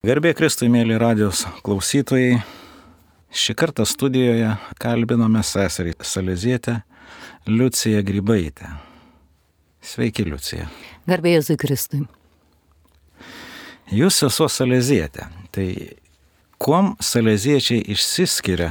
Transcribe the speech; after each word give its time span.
Garbė 0.00 0.30
Kristui, 0.32 0.70
mėly 0.72 0.94
radijos 0.96 1.42
klausytojai. 1.60 2.38
Šį 3.36 3.54
kartą 3.60 3.84
studijoje 3.84 4.54
kalbinome 4.80 5.42
seserį 5.44 5.92
Salezietę 6.00 6.78
Liuciją 7.44 8.00
Grybaitę. 8.08 8.70
Sveiki, 9.84 10.24
Liucija. 10.24 10.70
Garbė 11.04 11.34
Jėzui 11.34 11.58
Kristui. 11.60 12.00
Jūs 13.92 14.22
esu 14.24 14.48
Salezietė. 14.48 15.26
Tai 15.52 15.68
kuom 16.56 16.94
Saleziečiai 16.96 17.84
išsiskiria 17.92 18.70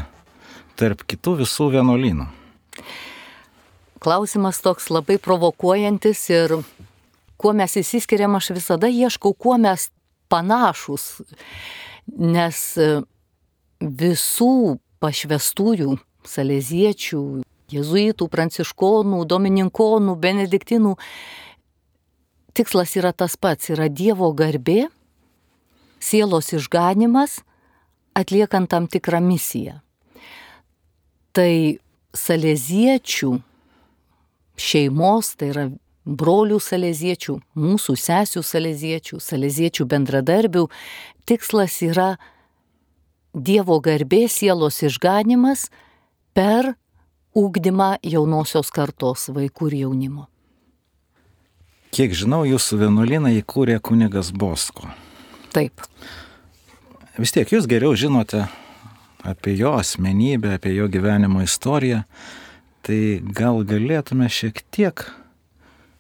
tarp 0.82 1.06
kitų 1.06 1.36
visų 1.44 1.70
vienuolynų? 1.78 2.26
Klausimas 4.02 4.64
toks 4.66 4.90
labai 4.90 5.22
provokuojantis 5.22 6.26
ir 6.34 6.58
kuo 7.38 7.54
mes 7.54 7.78
įsiskiriam, 7.86 8.34
aš 8.42 8.50
visada 8.58 8.90
ieškau, 8.90 9.38
kuo 9.38 9.62
mes 9.62 9.92
panašus, 10.30 11.22
nes 12.18 12.62
e, 12.78 12.90
visų 13.80 14.80
pašvestųjų 15.04 15.98
saleziečių, 16.28 17.22
jezuitų, 17.70 18.28
pranciškonų, 18.30 19.24
domininkonų, 19.30 20.16
benediktinų 20.20 20.96
tikslas 22.58 22.96
yra 23.00 23.14
tas 23.14 23.38
pats- 23.38 23.70
yra 23.74 23.88
Dievo 23.90 24.32
garbė, 24.34 24.90
sielos 26.00 26.52
išganimas, 26.54 27.42
atliekant 28.16 28.70
tam 28.70 28.88
tikrą 28.88 29.22
misiją. 29.22 29.80
Tai 31.34 31.80
saleziečių 32.14 33.32
šeimos, 34.60 35.36
tai 35.38 35.52
yra 35.54 35.66
brolių 36.10 36.58
saleziečių, 36.64 37.38
mūsų 37.60 37.96
sesių 38.00 38.44
saleziečių, 38.46 39.20
saleziečių 39.22 39.86
bendradarbių 39.90 40.68
tikslas 41.30 41.82
yra 41.86 42.16
Dievo 43.30 43.78
garbė, 43.86 44.24
sielos 44.26 44.80
išganimas 44.82 45.68
per 46.34 46.74
ūkdymą 47.38 48.00
jaunosios 48.02 48.72
kartos 48.74 49.28
vaikų 49.30 49.70
ir 49.70 49.76
jaunimo. 49.84 50.26
Kiek 51.94 52.14
žinau, 52.18 52.42
jūsų 52.46 52.82
vienuolyną 52.84 53.32
įkūrė 53.38 53.78
kunigas 53.86 54.32
Bosko. 54.34 54.90
Taip. 55.54 55.86
Vis 57.22 57.34
tiek 57.36 57.50
jūs 57.54 57.70
geriau 57.70 57.94
žinote 57.98 58.48
apie 59.26 59.54
jo 59.60 59.76
asmenybę, 59.78 60.56
apie 60.58 60.74
jo 60.74 60.90
gyvenimo 60.90 61.42
istoriją, 61.46 62.04
tai 62.86 63.22
gal 63.22 63.62
galėtume 63.68 64.30
šiek 64.32 64.62
tiek 64.74 65.06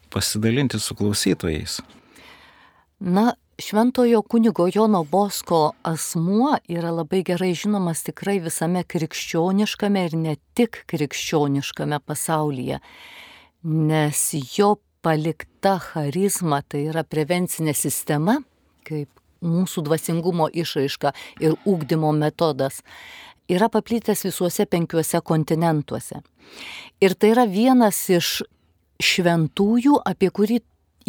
pasidalinti 0.09 0.79
su 0.79 0.95
klausytojais? 0.95 1.79
Na, 2.99 3.33
šventojo 3.59 4.21
kunigo 4.21 4.67
Jono 4.73 5.03
Bosko 5.03 5.71
asmuo 5.83 6.57
yra 6.67 6.91
labai 6.91 7.23
gerai 7.23 7.53
žinomas 7.55 8.03
tikrai 8.07 8.39
visame 8.43 8.83
krikščioniškame 8.83 10.03
ir 10.09 10.17
ne 10.19 10.35
tik 10.55 10.83
krikščioniškame 10.91 11.99
pasaulyje, 12.05 12.79
nes 13.63 14.25
jo 14.57 14.75
palikta 15.01 15.77
charizma, 15.79 16.61
tai 16.67 16.85
yra 16.91 17.05
prevencinė 17.07 17.73
sistema, 17.75 18.39
kaip 18.87 19.09
mūsų 19.39 19.85
dvasingumo 19.87 20.49
išraiška 20.51 21.13
ir 21.39 21.55
ūkdymo 21.67 22.11
metodas, 22.15 22.81
yra 23.49 23.69
paplitęs 23.71 24.25
visuose 24.27 24.65
penkiuose 24.69 25.21
kontinentuose. 25.23 26.21
Ir 27.01 27.15
tai 27.15 27.33
yra 27.33 27.45
vienas 27.49 28.01
iš 28.11 28.41
šventųjų, 28.99 29.99
apie 30.05 30.29
kurį 30.29 30.59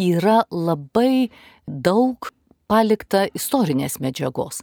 yra 0.01 0.41
labai 0.51 1.29
daug 1.67 2.31
palikta 2.71 3.25
istorinės 3.35 3.99
medžiagos. 3.99 4.61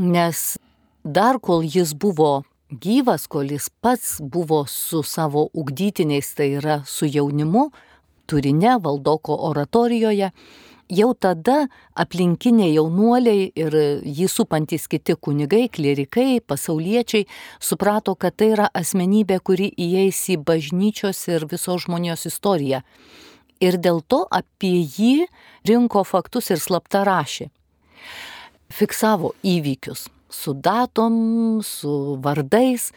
Nes 0.00 0.56
dar 1.04 1.38
kol 1.38 1.62
jis 1.62 1.92
buvo 1.94 2.44
gyvas, 2.72 3.28
kol 3.28 3.52
jis 3.52 3.68
pats 3.84 4.16
buvo 4.20 4.64
su 4.70 5.02
savo 5.04 5.48
ugdytiniais, 5.52 6.32
tai 6.34 6.54
yra 6.58 6.80
su 6.88 7.06
jaunimu, 7.06 7.68
turine 8.26 8.78
valdoko 8.80 9.36
oratorijoje, 9.50 10.30
jau 10.90 11.10
tada 11.14 11.66
aplinkiniai 11.96 12.74
jaunuoliai 12.74 13.50
ir 13.56 13.76
jį 14.04 14.28
supantis 14.30 14.86
kiti 14.90 15.16
kunigai, 15.16 15.68
klierikai, 15.72 16.40
pasauliečiai 16.40 17.26
suprato, 17.60 18.14
kad 18.14 18.36
tai 18.36 18.52
yra 18.54 18.70
asmenybė, 18.74 19.40
kuri 19.40 19.70
įeis 19.76 20.22
į 20.34 20.40
bažnyčios 20.44 21.26
ir 21.32 21.46
visos 21.50 21.86
žmonijos 21.86 22.26
istoriją. 22.30 22.82
Ir 23.64 23.78
dėl 23.78 24.02
to 24.06 24.24
apie 24.30 24.82
jį 24.82 25.28
rinko 25.66 26.04
faktus 26.04 26.50
ir 26.50 26.60
slapta 26.60 27.04
rašė. 27.06 27.48
Fiksavo 28.74 29.34
įvykius 29.46 30.08
su 30.34 30.54
datom, 30.54 31.62
su 31.62 32.18
vardais. 32.22 32.90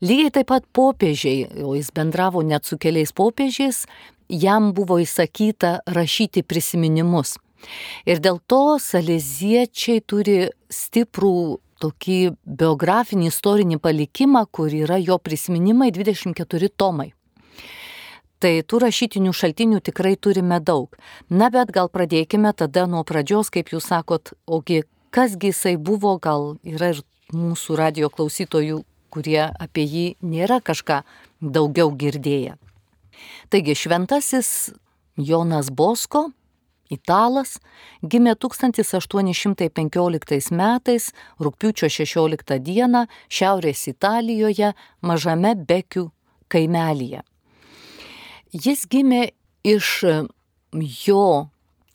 Lygiai 0.00 0.32
taip 0.34 0.48
pat 0.52 0.64
popiežiai, 0.72 1.64
o 1.64 1.74
jis 1.76 1.92
bendravo 1.94 2.42
net 2.42 2.64
su 2.64 2.78
keliais 2.80 3.12
popiežiais, 3.12 3.84
jam 4.28 4.72
buvo 4.74 4.98
įsakyta 5.02 5.78
rašyti 5.86 6.42
prisiminimus. 6.42 7.36
Ir 8.06 8.22
dėl 8.22 8.38
to 8.46 8.78
saleziečiai 8.80 10.02
turi 10.06 10.38
stiprų 10.70 11.58
tokį 11.82 12.18
biografinį 12.42 13.30
istorinį 13.30 13.78
palikimą, 13.82 14.46
kur 14.50 14.74
yra 14.74 14.98
jo 14.98 15.18
prisiminimai 15.18 15.90
24 15.94 16.70
tomai. 16.76 17.12
Tai 18.38 18.52
tų 18.70 18.78
rašytinių 18.84 19.32
šaltinių 19.34 19.80
tikrai 19.82 20.14
turime 20.14 20.60
daug. 20.62 20.94
Na 21.28 21.50
bet 21.50 21.72
gal 21.74 21.90
pradėkime 21.90 22.52
tada 22.54 22.86
nuo 22.86 23.02
pradžios, 23.06 23.50
kaip 23.50 23.72
jūs 23.74 23.90
sakot, 23.90 24.30
ogi 24.46 24.84
kasgi 25.10 25.46
jisai 25.52 25.76
buvo, 25.76 26.18
gal 26.22 26.56
yra 26.66 26.88
ir 26.94 27.02
mūsų 27.34 27.76
radio 27.78 28.08
klausytojų, 28.12 28.82
kurie 29.12 29.48
apie 29.48 29.84
jį 29.84 30.16
nėra 30.24 30.60
kažką 30.64 31.02
daugiau 31.40 31.90
girdėję. 31.96 32.56
Taigi 33.50 33.74
šventasis 33.74 34.70
Jonas 35.16 35.70
Bosko, 35.74 36.30
italas, 36.92 37.58
gimė 38.02 38.34
1815 38.38 40.50
metais, 40.54 41.12
rūpiučio 41.42 41.88
16 41.90 42.58
dieną, 42.64 43.06
Šiaurės 43.28 43.88
Italijoje, 43.90 44.72
mažame 45.02 45.54
Bekių 45.58 46.10
kaimelyje. 46.48 47.22
Jis 48.52 48.86
gimė 48.88 49.30
iš 49.66 50.04
jo 51.04 51.48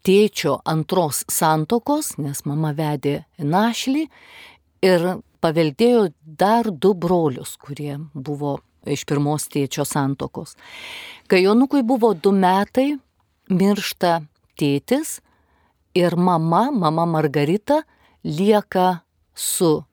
tėčio 0.04 0.58
antros 0.68 1.24
santokos, 1.32 2.18
nes 2.20 2.44
mama 2.46 2.74
vedė 2.76 3.24
našlį 3.40 4.08
ir 4.84 5.08
paveldėjo 5.44 6.10
dar 6.24 6.70
du 6.72 6.94
brolius, 6.94 7.56
kurie 7.60 7.98
buvo 8.14 8.58
iš 8.88 9.06
pirmos 9.08 9.48
tėčio 9.52 9.86
santokos. 9.88 10.58
Kai 11.28 11.44
Jonukui 11.44 11.84
buvo 11.88 12.14
du 12.14 12.34
metai, 12.36 12.94
miršta 13.52 14.20
tėtis 14.60 15.20
ir 15.96 16.16
mama, 16.16 16.70
mama 16.72 17.06
Margarita, 17.08 17.84
lieka 18.24 19.04
su 19.36 19.84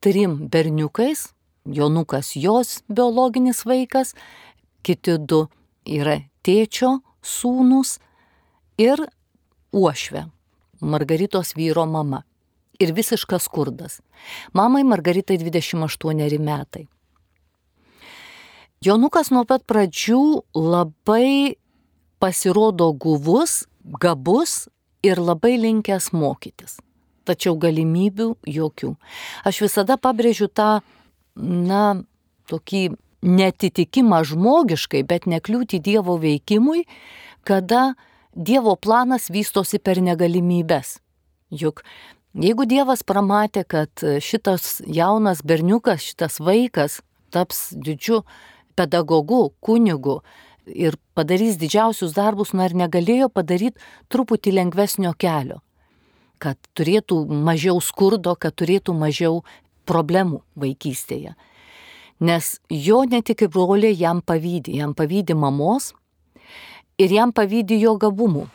trim 0.00 0.48
berniukais, 0.48 1.30
Jonukas 1.68 2.32
jos 2.40 2.80
biologinis 2.88 3.66
vaikas, 3.68 4.14
kiti 4.82 5.18
du 5.20 5.44
yra 5.84 6.16
tėčio 6.44 6.96
sūnus 7.20 7.98
ir 8.80 9.04
uošvė, 9.72 10.26
Margaritos 10.80 11.54
vyro 11.56 11.86
mama. 11.86 12.24
Ir 12.80 12.94
visiškas 12.96 13.44
skurdas. 13.44 13.98
Mamai 14.56 14.82
Margaritai 14.88 15.36
28 15.36 16.38
metai. 16.40 16.86
Jonukas 18.80 19.28
nuo 19.28 19.44
pat 19.44 19.66
pradžių 19.68 20.22
labai 20.56 21.58
pasirodo 22.20 22.86
guvus, 22.96 23.66
gabus 23.84 24.70
ir 25.04 25.20
labai 25.20 25.58
linkęs 25.60 26.14
mokytis. 26.16 26.78
Tačiau 27.28 27.58
galimybių 27.60 28.30
jokių. 28.48 28.94
Aš 29.44 29.60
visada 29.66 29.98
pabrėžiu 30.00 30.48
tą, 30.48 30.80
na, 31.36 32.00
tokį 32.48 32.82
netitikimą 33.20 34.22
žmogiškai, 34.24 35.04
bet 35.04 35.28
nekliūti 35.28 35.80
Dievo 35.84 36.16
veikimui, 36.20 36.86
kada 37.44 37.94
Dievo 38.40 38.72
planas 38.80 39.26
vystosi 39.28 39.76
per 39.84 39.98
negalimybės. 40.00 40.94
Juk 41.52 41.82
jeigu 42.32 42.64
Dievas 42.64 43.02
pramatė, 43.04 43.66
kad 43.68 44.00
šitas 44.00 44.78
jaunas 44.88 45.42
berniukas, 45.44 46.00
šitas 46.00 46.38
vaikas 46.40 47.02
taps 47.28 47.74
didžiu 47.76 48.22
pedagogu, 48.80 49.50
kunigu 49.60 50.22
ir 50.64 50.96
padarys 51.12 51.60
didžiausius 51.60 52.16
darbus, 52.16 52.54
nu 52.56 52.64
ar 52.64 52.72
negalėjo 52.72 53.28
padaryti 53.28 53.76
truputį 54.08 54.56
lengvesnio 54.56 55.12
kelio, 55.20 55.60
kad 56.40 56.56
turėtų 56.72 57.26
mažiau 57.28 57.76
skurdo, 57.84 58.38
kad 58.40 58.56
turėtų 58.56 58.96
mažiau 58.96 59.42
problemų 59.84 60.40
vaikystėje. 60.56 61.36
Nes 62.24 62.54
jo 62.72 63.04
ne 63.04 63.20
tik 63.20 63.50
broliai 63.52 63.92
jam 63.92 64.24
pavydė, 64.24 64.80
jam 64.80 64.96
pavydė 64.96 65.36
mamos 65.36 65.92
ir 67.00 67.12
jam 67.14 67.32
pavydė 67.32 67.78
jo 67.80 67.96
gabumų. 68.00 68.46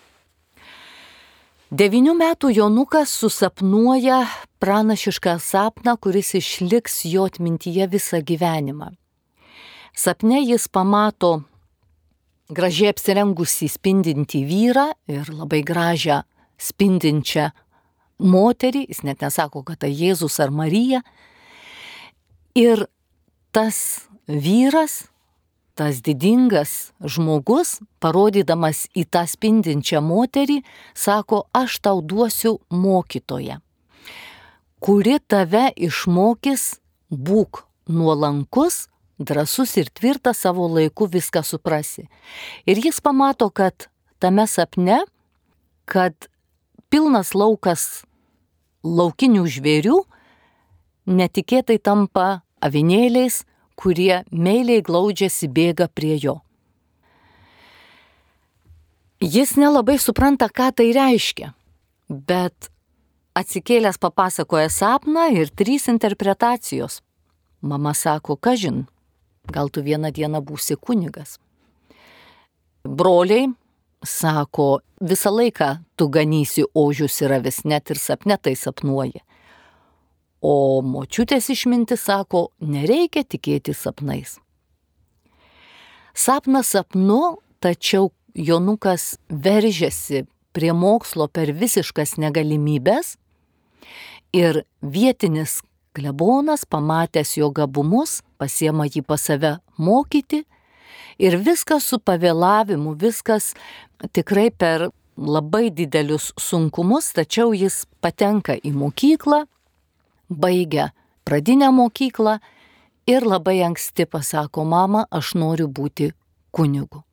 Devinių 1.75 2.13
metų 2.15 2.51
Jonukas 2.53 3.11
susapnuoja 3.17 4.21
pranašišką 4.63 5.33
sapną, 5.41 5.95
kuris 5.97 6.35
išliks 6.37 7.01
jo 7.09 7.25
atmintyje 7.25 7.89
visą 7.89 8.21
gyvenimą. 8.21 8.93
Sapne 9.95 10.43
jis 10.43 10.67
pamato 10.69 11.39
gražiai 12.53 12.93
apsirengusį 12.93 13.69
spindintį 13.73 14.41
vyrą 14.45 14.85
ir 15.09 15.31
labai 15.33 15.63
gražią 15.65 16.21
spindinčią 16.61 17.49
moterį, 18.21 18.85
jis 18.91 19.01
net 19.03 19.25
nesako, 19.25 19.63
kad 19.65 19.81
tai 19.81 19.91
Jėzus 19.91 20.37
ar 20.43 20.53
Marija. 20.53 21.01
Ir 22.55 22.85
tas 23.51 24.05
vyras, 24.27 25.07
tas 25.75 25.99
didingas 26.01 26.93
žmogus, 27.03 27.79
parodydamas 27.99 28.85
į 28.95 29.05
tą 29.11 29.25
spindinčią 29.27 30.01
moterį, 30.01 30.61
sako, 30.95 31.43
aš 31.51 31.79
tau 31.83 32.01
duosiu 32.01 32.57
mokytoją, 32.71 33.59
kuri 34.79 35.19
tave 35.27 35.67
išmokys 35.75 36.77
būk 37.11 37.65
nuolankus, 37.91 38.87
drasus 39.19 39.75
ir 39.79 39.91
tvirtas 39.91 40.41
savo 40.43 40.67
laiku 40.71 41.07
viską 41.11 41.43
suprasi. 41.43 42.07
Ir 42.65 42.79
jis 42.79 43.01
pamato, 43.03 43.49
kad 43.49 43.87
tame 44.19 44.47
sapne, 44.47 45.03
kad 45.85 46.27
pilnas 46.89 47.33
laukas 47.35 48.05
laukinių 48.83 49.45
žvėrių 49.49 49.99
netikėtai 51.05 51.77
tampa 51.83 52.41
avinėliais, 52.63 53.43
kurie 53.75 54.23
meiliai 54.31 54.83
glaudžiasi 54.85 55.49
bėga 55.51 55.87
prie 55.91 56.17
jo. 56.21 56.39
Jis 59.23 59.55
nelabai 59.57 59.97
supranta, 59.99 60.49
ką 60.51 60.71
tai 60.75 60.89
reiškia, 60.95 61.53
bet 62.09 62.69
atsikėlęs 63.35 63.99
papasakoja 63.99 64.69
sapną 64.69 65.29
ir 65.35 65.51
trys 65.51 65.87
interpretacijos. 65.91 67.01
Mama 67.61 67.95
sako, 67.97 68.35
kažin, 68.35 68.85
gal 69.49 69.71
tu 69.71 69.81
vieną 69.81 70.11
dieną 70.13 70.43
būsi 70.45 70.75
kunigas. 70.77 71.39
Broliai 72.85 73.47
sako, 74.05 74.81
visą 75.01 75.31
laiką 75.33 75.69
tu 75.97 76.09
ganysi 76.09 76.67
ožius 76.75 77.21
ir 77.23 77.33
avis, 77.39 77.63
net 77.65 77.89
ir 77.89 77.99
sapne 77.99 78.37
tai 78.37 78.53
sapnuoji. 78.55 79.23
O 80.41 80.81
močiutės 80.85 81.49
išminti 81.49 81.97
sako, 81.97 82.49
nereikia 82.59 83.23
tikėti 83.23 83.73
sapnais. 83.73 84.37
Sapnas 86.15 86.71
sapnu, 86.75 87.37
tačiau 87.59 88.11
Jonukas 88.35 89.15
veržiasi 89.29 90.25
prie 90.55 90.73
mokslo 90.75 91.27
per 91.27 91.51
visiškas 91.55 92.17
negalimybės 92.19 93.15
ir 94.35 94.63
vietinis 94.81 95.61
klebonas, 95.95 96.65
pamatęs 96.67 97.37
jo 97.39 97.49
gabumus, 97.55 98.19
pasiema 98.39 98.87
jį 98.87 99.05
pas 99.07 99.23
save 99.23 99.55
mokyti 99.79 100.43
ir 101.19 101.37
viskas 101.39 101.87
su 101.87 101.99
pavėlavimu, 101.99 102.95
viskas 102.99 103.53
tikrai 104.11 104.49
per 104.51 104.89
labai 105.15 105.69
didelius 105.71 106.33
sunkumus, 106.39 107.13
tačiau 107.15 107.53
jis 107.55 107.85
patenka 108.03 108.57
į 108.59 108.73
mokyklą, 108.75 109.45
baigia 110.29 110.91
pradinę 111.25 111.71
mokyklą 111.71 112.37
ir 113.07 113.25
labai 113.25 113.61
anksti 113.63 114.05
pasako, 114.05 114.63
mama, 114.63 115.05
aš 115.11 115.35
noriu 115.35 115.67
būti 115.67 116.11
kunigu. 116.51 117.03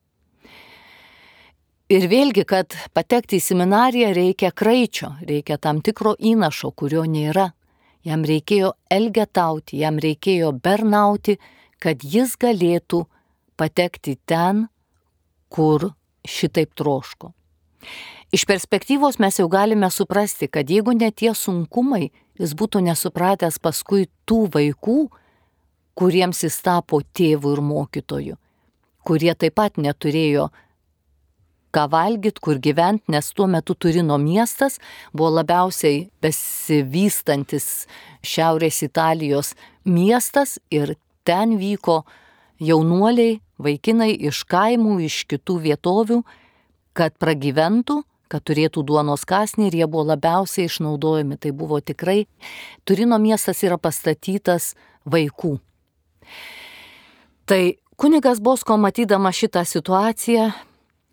Ir 1.93 2.07
vėlgi, 2.09 2.47
kad 2.49 2.73
patekti 2.97 3.37
į 3.37 3.45
seminariją 3.45 4.13
reikia 4.17 4.53
kraičio, 4.57 5.11
reikia 5.29 5.59
tam 5.61 5.83
tikro 5.85 6.15
įnašo, 6.17 6.71
kurio 6.73 7.03
nėra. 7.05 7.51
Jam 8.03 8.25
reikėjo 8.27 8.73
elgetauti, 8.91 9.83
jam 9.83 10.01
reikėjo 10.01 10.55
bernauti, 10.57 11.37
kad 11.79 12.03
jis 12.03 12.39
galėtų 12.41 13.05
patekti 13.61 14.17
ten, 14.27 14.67
kur 15.53 15.93
šitaip 16.25 16.73
troško. 16.79 17.35
Iš 18.33 18.47
perspektyvos 18.49 19.19
mes 19.21 19.37
jau 19.37 19.49
galime 19.53 19.91
suprasti, 19.93 20.49
kad 20.49 20.71
jeigu 20.71 20.95
ne 20.97 21.11
tie 21.13 21.35
sunkumai, 21.37 22.09
jis 22.41 22.55
būtų 22.59 22.83
nesupratęs 22.89 23.59
paskui 23.63 24.09
tų 24.29 24.47
vaikų, 24.55 24.99
kuriems 25.99 26.43
jis 26.47 26.59
tapo 26.65 27.03
tėvų 27.17 27.57
ir 27.57 27.65
mokytojų, 27.69 28.37
kurie 29.05 29.33
taip 29.37 29.59
pat 29.61 29.81
neturėjo 29.81 30.49
ką 31.73 31.87
valgyti, 31.89 32.41
kur 32.45 32.61
gyventi, 32.61 33.09
nes 33.13 33.33
tuo 33.33 33.47
metu 33.49 33.75
Turino 33.75 34.19
miestas 34.21 34.79
buvo 35.13 35.31
labiausiai 35.39 36.07
besivystantis 36.23 37.87
Šiaurės 38.23 38.83
Italijos 38.85 39.55
miestas 39.85 40.59
ir 40.71 40.97
ten 41.25 41.57
vyko 41.61 42.03
jaunuoliai, 42.63 43.41
vaikinai 43.63 44.13
iš 44.29 44.45
kaimų, 44.51 44.99
iš 45.09 45.23
kitų 45.31 45.59
vietovių, 45.67 46.21
kad 46.93 47.17
pragyventų, 47.17 48.03
kad 48.33 48.45
turėtų 48.49 48.85
duonos 48.89 49.27
kasnį 49.29 49.69
ir 49.69 49.79
jie 49.83 49.89
buvo 49.91 50.07
labiausiai 50.13 50.71
išnaudojami. 50.71 51.37
Tai 51.37 51.53
buvo 51.57 51.81
tikrai, 51.85 52.25
Turino 52.89 53.21
miestas 53.21 53.63
yra 53.67 53.77
pastatytas 53.79 54.73
vaikų. 55.05 55.59
Tai 57.47 57.63
kunigas 58.01 58.41
Bosko 58.41 58.79
matydama 58.81 59.33
šitą 59.35 59.67
situaciją 59.69 60.51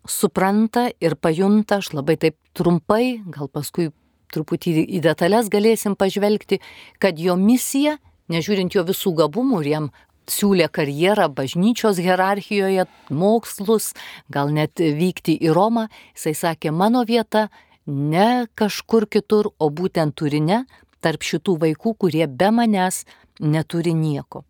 supranta 0.08 0.88
ir 1.02 1.16
pajunta, 1.20 1.80
aš 1.80 1.92
labai 1.92 2.16
taip 2.20 2.38
trumpai, 2.56 3.20
gal 3.28 3.50
paskui 3.52 3.90
truputį 4.32 4.86
į 4.86 5.02
detalės 5.04 5.50
galėsim 5.52 5.96
pažvelgti, 5.98 6.60
kad 7.02 7.18
jo 7.18 7.36
misija, 7.36 7.98
nežiūrint 8.30 8.74
jo 8.76 8.86
visų 8.86 9.12
gabumų 9.18 9.64
ir 9.64 9.70
jam 9.74 9.90
siūlė 10.30 10.68
karjerą 10.72 11.28
bažnyčios 11.34 12.00
hierarchijoje, 12.02 12.86
mokslus, 13.10 13.92
gal 14.32 14.52
net 14.54 14.80
vykti 14.80 15.36
į 15.38 15.54
Romą, 15.56 15.88
jisai 16.14 16.34
sakė, 16.38 16.72
mano 16.72 17.04
vieta 17.08 17.48
ne 17.86 18.46
kažkur 18.54 19.08
kitur, 19.10 19.50
o 19.58 19.70
būtent 19.70 20.14
turine 20.14 20.64
tarp 21.00 21.24
šitų 21.24 21.56
vaikų, 21.64 21.96
kurie 21.98 22.26
be 22.28 22.50
manęs 22.54 23.04
neturi 23.40 23.94
nieko. 23.96 24.44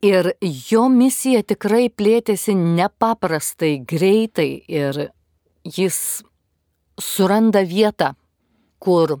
Ir 0.00 0.32
jo 0.40 0.86
misija 0.88 1.42
tikrai 1.44 1.90
plėtėsi 1.92 2.54
nepaprastai 2.56 3.74
greitai 3.84 4.62
ir 4.64 5.10
jis 5.64 6.22
suranda 6.96 7.60
vietą, 7.68 8.14
kur 8.80 9.18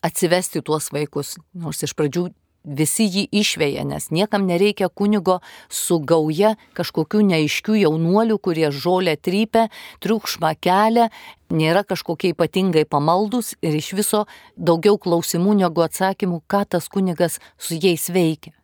atsivesti 0.00 0.62
tuos 0.64 0.88
vaikus. 0.94 1.36
Nors 1.52 1.84
iš 1.84 1.92
pradžių 1.98 2.30
visi 2.64 3.06
jį 3.08 3.24
išvėja, 3.40 3.84
nes 3.88 4.10
niekam 4.10 4.46
nereikia 4.48 4.88
kunigo 4.88 5.38
su 5.68 6.00
gauja 6.00 6.56
kažkokių 6.76 7.22
neaiškių 7.30 7.78
jaunuolių, 7.84 8.38
kurie 8.38 8.68
žolę 8.74 9.16
trypia, 9.16 9.68
triukšmą 10.04 10.54
kelia, 10.60 11.08
nėra 11.50 11.84
kažkokie 11.88 12.34
ypatingai 12.34 12.84
pamaldus 12.84 13.54
ir 13.62 13.78
iš 13.78 13.94
viso 13.96 14.26
daugiau 14.56 14.98
klausimų 14.98 15.58
negu 15.64 15.86
atsakymų, 15.86 16.42
ką 16.46 16.64
tas 16.76 16.88
kunigas 16.92 17.40
su 17.56 17.78
jais 17.80 18.10
veikia 18.12 18.58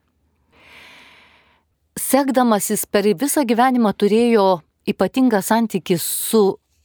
sekdamasis 2.01 2.87
per 2.91 3.07
visą 3.19 3.45
gyvenimą 3.47 3.93
turėjo 3.95 4.63
ypatingą 4.91 5.41
santykį 5.43 5.99
su 6.01 6.45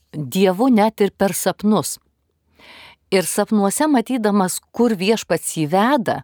Dievu 0.10 0.72
net 0.74 1.02
ir 1.06 1.12
per 1.14 1.36
sapnus. 1.38 2.00
Ir 3.14 3.28
sapnuose 3.30 3.86
matydamas, 3.86 4.58
kur 4.74 4.96
viešpats 4.98 5.54
jį 5.58 5.68
veda, 5.70 6.24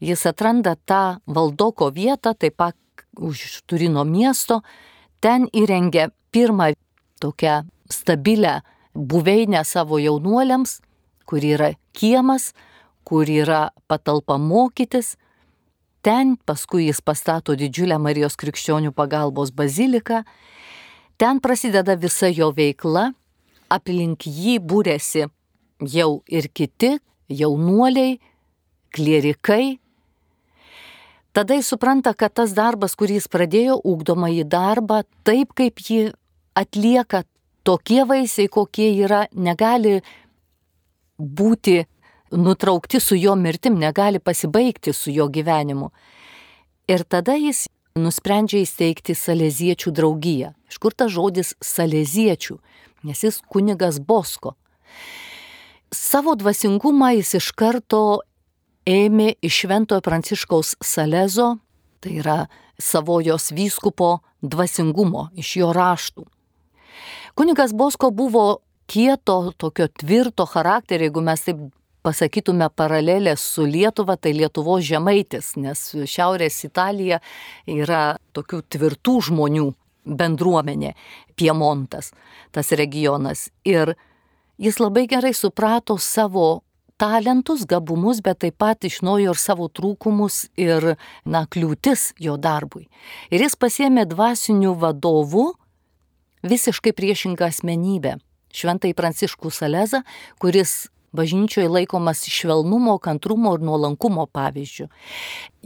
jis 0.00 0.26
atranda 0.26 0.76
tą 0.76 1.18
valdoko 1.26 1.90
vietą, 1.90 2.34
taip 2.34 2.56
pat 2.56 2.76
už 3.16 3.62
Turino 3.66 4.04
miesto, 4.04 4.62
ten 5.20 5.48
įrengia 5.52 6.10
pirmą 6.30 6.72
tokią 7.20 7.62
stabilę 7.90 8.60
buveinę 8.94 9.64
savo 9.64 9.98
jaunuoliams, 9.98 10.80
kur 11.26 11.44
yra 11.44 11.72
kiemas, 11.92 12.52
kur 13.04 13.28
yra 13.28 13.70
patalpa 13.88 14.38
mokytis, 14.38 15.16
Ten 16.06 16.36
paskui 16.46 16.84
jis 16.86 17.00
pastato 17.02 17.56
didžiulę 17.58 17.96
Marijos 17.98 18.36
krikščionių 18.38 18.92
pagalbos 18.94 19.50
baziliką. 19.50 20.20
Ten 21.18 21.40
prasideda 21.42 21.96
visa 21.98 22.28
jo 22.30 22.52
veikla, 22.54 23.08
aplink 23.74 24.28
jį 24.30 24.60
būrėsi 24.62 25.24
jau 25.90 26.10
ir 26.30 26.46
kiti 26.54 26.92
jaunuoliai, 27.26 28.20
klierikai. 28.94 29.80
Tada 31.36 31.54
jis 31.54 31.68
supranta, 31.68 32.14
kad 32.16 32.32
tas 32.32 32.54
darbas, 32.56 32.94
kurį 32.96 33.18
jis 33.18 33.26
pradėjo, 33.28 33.74
ugdoma 33.84 34.30
į 34.32 34.46
darbą, 34.48 35.02
taip 35.20 35.50
kaip 35.52 35.82
jį 35.84 36.14
atlieka 36.56 37.26
tokie 37.60 38.06
vaisiai, 38.08 38.48
kokie 38.48 38.86
yra, 39.04 39.26
negali 39.36 39.98
būti 41.20 41.82
nutraukti 42.32 43.02
su 43.04 43.18
jo 43.20 43.34
mirtim, 43.36 43.76
negali 43.76 44.16
pasibaigti 44.16 44.94
su 44.96 45.12
jo 45.12 45.26
gyvenimu. 45.28 45.90
Ir 46.88 47.04
tada 47.04 47.34
jis 47.36 47.66
nusprendžia 48.00 48.62
įsteigti 48.64 49.12
Saleziečių 49.12 49.92
draugiją. 49.92 50.54
Iš 50.72 50.80
kur 50.80 50.96
tas 50.96 51.12
žodis 51.12 51.52
Saleziečių? 51.60 52.56
Nes 53.04 53.20
jis 53.26 53.42
kunigas 53.44 54.00
Bosko. 54.00 54.54
Savo 55.92 56.32
dvasingumą 56.32 57.12
jis 57.18 57.36
iš 57.42 57.50
karto 57.52 58.22
ėmė 58.86 59.34
iš 59.44 59.62
Šventojo 59.64 60.00
Pranciškaus 60.04 60.76
Salezo, 60.84 61.56
tai 62.00 62.20
yra 62.22 62.38
savojos 62.78 63.50
vyskupo 63.56 64.20
dvasingumo, 64.42 65.30
iš 65.34 65.56
jo 65.60 65.72
raštų. 65.74 66.26
Kunigas 67.36 67.74
Bosko 67.76 68.12
buvo 68.14 68.62
kieto, 68.86 69.52
tokio 69.58 69.88
tvirto 69.88 70.46
charakterio, 70.46 71.10
jeigu 71.10 71.24
mes 71.24 71.42
taip 71.44 71.64
pasakytume 72.06 72.68
paralelę 72.70 73.34
su 73.36 73.66
Lietuva, 73.66 74.14
tai 74.16 74.32
Lietuvos 74.36 74.84
žemaitis, 74.86 75.56
nes 75.58 75.82
Šiaurės 76.06 76.60
Italija 76.68 77.18
yra 77.66 78.16
tokių 78.36 78.62
tvirtų 78.70 79.16
žmonių 79.28 79.72
bendruomenė, 80.06 80.94
Piemontas, 81.36 82.12
tas 82.54 82.70
regionas. 82.78 83.48
Ir 83.66 83.96
jis 84.62 84.78
labai 84.78 85.08
gerai 85.10 85.34
suprato 85.34 85.98
savo 85.98 86.62
talentus, 87.00 87.64
gabumus, 87.68 88.22
bet 88.24 88.40
taip 88.44 88.56
pat 88.60 88.86
išnaujo 88.88 89.34
ir 89.34 89.40
savo 89.40 89.68
trūkumus 89.68 90.46
ir, 90.60 90.94
na, 91.24 91.44
kliūtis 91.46 92.12
jo 92.22 92.36
darbui. 92.40 92.86
Ir 93.30 93.44
jis 93.44 93.56
pasėmė 93.60 94.06
dvasinių 94.10 94.74
vadovų 94.80 95.46
visiškai 96.46 96.94
priešingą 96.96 97.50
asmenybę. 97.50 98.16
Šventai 98.56 98.94
Pranciškų 98.96 99.50
Salezą, 99.52 100.00
kuris 100.40 100.86
bažnyčioje 101.16 101.68
laikomas 101.68 102.24
švelnumo, 102.30 102.96
kantrumo 103.02 103.54
ir 103.56 103.64
nuolankumo 103.64 104.26
pavyzdžių. 104.32 104.88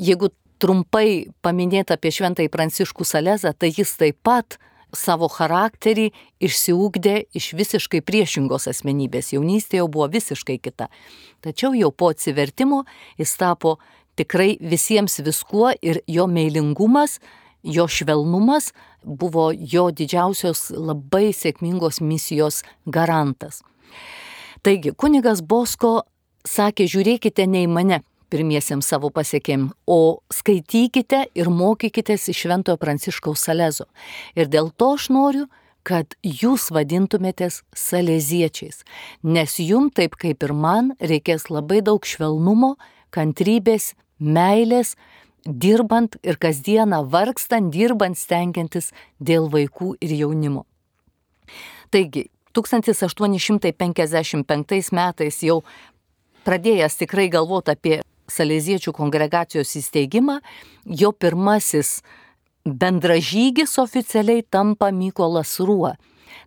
Jeigu 0.01 0.31
trumpai 0.61 1.31
paminėti 1.45 1.95
apie 1.95 2.13
šventąjį 2.15 2.51
Pranciškų 2.53 3.07
Salezą, 3.07 3.55
tai 3.55 3.73
jis 3.73 3.95
taip 4.01 4.19
pat 4.27 4.59
savo 4.97 5.29
charakterį 5.31 6.11
išsiugdė 6.43 7.17
iš 7.37 7.53
visiškai 7.59 8.03
priešingos 8.07 8.69
asmenybės. 8.71 9.33
Jaunystė 9.35 9.81
jau 9.81 9.89
buvo 9.89 10.09
visiškai 10.13 10.59
kita. 10.63 10.91
Tačiau 11.45 11.75
jau 11.77 11.91
po 11.91 12.11
atsivertimo 12.15 12.85
jis 13.21 13.37
tapo 13.41 13.79
tikrai 14.19 14.57
visiems 14.61 15.21
viskuo 15.25 15.71
ir 15.83 16.03
jo 16.07 16.27
meilingumas, 16.27 17.19
jo 17.63 17.87
švelnumas 17.89 18.73
buvo 19.05 19.51
jo 19.55 19.89
didžiausios 19.91 20.71
labai 20.75 21.31
sėkmingos 21.37 22.01
misijos 22.05 22.63
garantas. 22.87 23.63
Taigi, 24.63 24.93
kunigas 24.93 25.41
Bosko 25.41 26.03
sakė, 26.45 26.85
žiūrėkite 26.89 27.47
ne 27.49 27.65
į 27.65 27.71
mane 27.73 28.03
pirmiesiems 28.31 28.87
savo 28.87 29.11
pasiekėm, 29.15 29.71
o 29.87 30.21
skaitykite 30.33 31.25
ir 31.35 31.51
mokykitės 31.53 32.29
iš 32.33 32.45
Šventojo 32.45 32.77
Pranciškaus 32.81 33.41
Salezo. 33.47 33.87
Ir 34.39 34.47
dėl 34.51 34.71
to 34.77 34.95
aš 34.97 35.09
noriu, 35.15 35.47
kad 35.87 36.07
jūs 36.23 36.71
vadintumėtės 36.75 37.63
saleziečiais, 37.77 38.85
nes 39.25 39.59
jum 39.63 39.91
taip 39.91 40.17
kaip 40.21 40.43
ir 40.45 40.53
man 40.53 40.93
reikės 41.01 41.51
labai 41.51 41.81
daug 41.85 42.05
švelnumo, 42.05 42.77
kantrybės, 43.15 43.95
meilės, 44.21 44.97
dirbant 45.47 46.17
ir 46.23 46.37
kasdieną 46.37 47.11
vargstant, 47.11 47.73
dirbant, 47.73 48.19
stengiantis 48.19 48.93
dėl 49.19 49.49
vaikų 49.51 49.97
ir 50.05 50.11
jaunimo. 50.21 50.67
Taigi, 51.91 52.31
1855 52.55 54.93
metais 54.93 55.43
jau 55.43 55.63
pradėjęs 56.45 56.97
tikrai 57.01 57.29
galvoti 57.33 57.71
apie 57.73 58.01
Saleziečių 58.31 58.95
kongregacijos 58.97 59.75
įsteigimą, 59.81 60.39
jo 60.87 61.13
pirmasis 61.13 62.01
bendražygis 62.65 63.79
oficialiai 63.83 64.45
tampa 64.49 64.91
Mykolas 64.93 65.59
Ruo. 65.61 65.95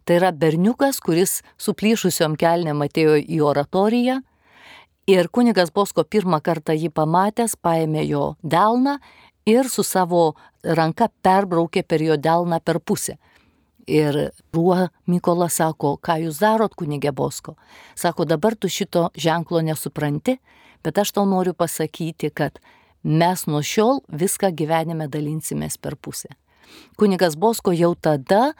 Tai 0.05 0.19
yra 0.19 0.31
berniukas, 0.31 0.99
kuris 1.03 1.41
suplyšusiom 1.59 2.37
kelnėm 2.39 2.85
atėjo 2.85 3.17
į 3.19 3.41
oratoriją 3.43 4.21
ir 5.07 5.27
kunigas 5.27 5.71
Bosko 5.75 6.03
pirmą 6.03 6.39
kartą 6.43 6.75
jį 6.75 6.91
pamatęs 6.95 7.57
paėmė 7.59 8.05
jo 8.07 8.23
delną 8.43 8.97
ir 9.45 9.69
su 9.69 9.83
savo 9.83 10.33
ranka 10.63 11.09
perbraukė 11.23 11.83
per 11.83 12.01
jo 12.01 12.17
delną 12.17 12.59
per 12.63 12.79
pusę. 12.79 13.17
Ir 13.87 14.31
ruo 14.55 14.87
Mykola 15.11 15.49
sako, 15.51 15.97
ką 15.99 16.21
jūs 16.23 16.39
darot, 16.39 16.75
kunigė 16.75 17.11
Bosko. 17.11 17.57
Sako, 17.95 18.23
dabar 18.23 18.55
tu 18.55 18.69
šito 18.71 19.09
ženklo 19.15 19.59
nesupranti, 19.59 20.37
bet 20.83 21.01
aš 21.01 21.13
tau 21.17 21.25
noriu 21.29 21.53
pasakyti, 21.53 22.29
kad 22.29 22.59
mes 23.03 23.45
nuo 23.47 23.61
šiol 23.63 24.01
viską 24.07 24.51
gyvenime 24.55 25.07
dalinsimės 25.11 25.77
per 25.77 25.95
pusę. 25.95 26.29
Kunigas 26.97 27.35
Bosko 27.35 27.71
jau 27.75 27.95
tada 27.95 28.53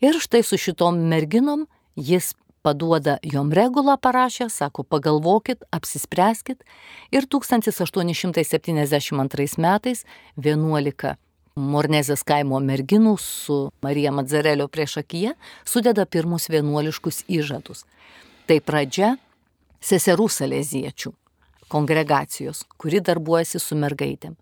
Ir 0.00 0.16
štai 0.22 0.42
su 0.46 0.56
šitom 0.56 0.96
merginom 1.10 1.66
jis 1.96 2.34
paduoda 2.62 3.18
jom 3.22 3.52
regulą 3.52 3.96
parašę, 4.00 4.50
sako, 4.50 4.84
pagalvokit, 4.84 5.64
apsispręskit 5.70 6.64
ir 7.12 7.26
1872 7.26 9.58
metais 9.58 10.04
11 10.36 11.16
Mornezės 11.58 12.22
kaimo 12.26 12.60
merginų 12.62 13.16
su 13.18 13.56
Marija 13.82 14.12
Mazzarelio 14.14 14.68
prieš 14.70 15.00
akiją 15.02 15.34
sudeda 15.66 16.06
pirmus 16.06 16.46
vienuoliškus 16.52 17.24
įžadus. 17.28 17.84
Tai 18.46 18.60
pradžia 18.62 19.16
seserų 19.82 20.28
saleziečių 20.30 21.12
kongregacijos, 21.70 22.64
kuri 22.78 23.00
darbuojasi 23.02 23.60
su 23.62 23.78
mergaitėm. 23.78 24.36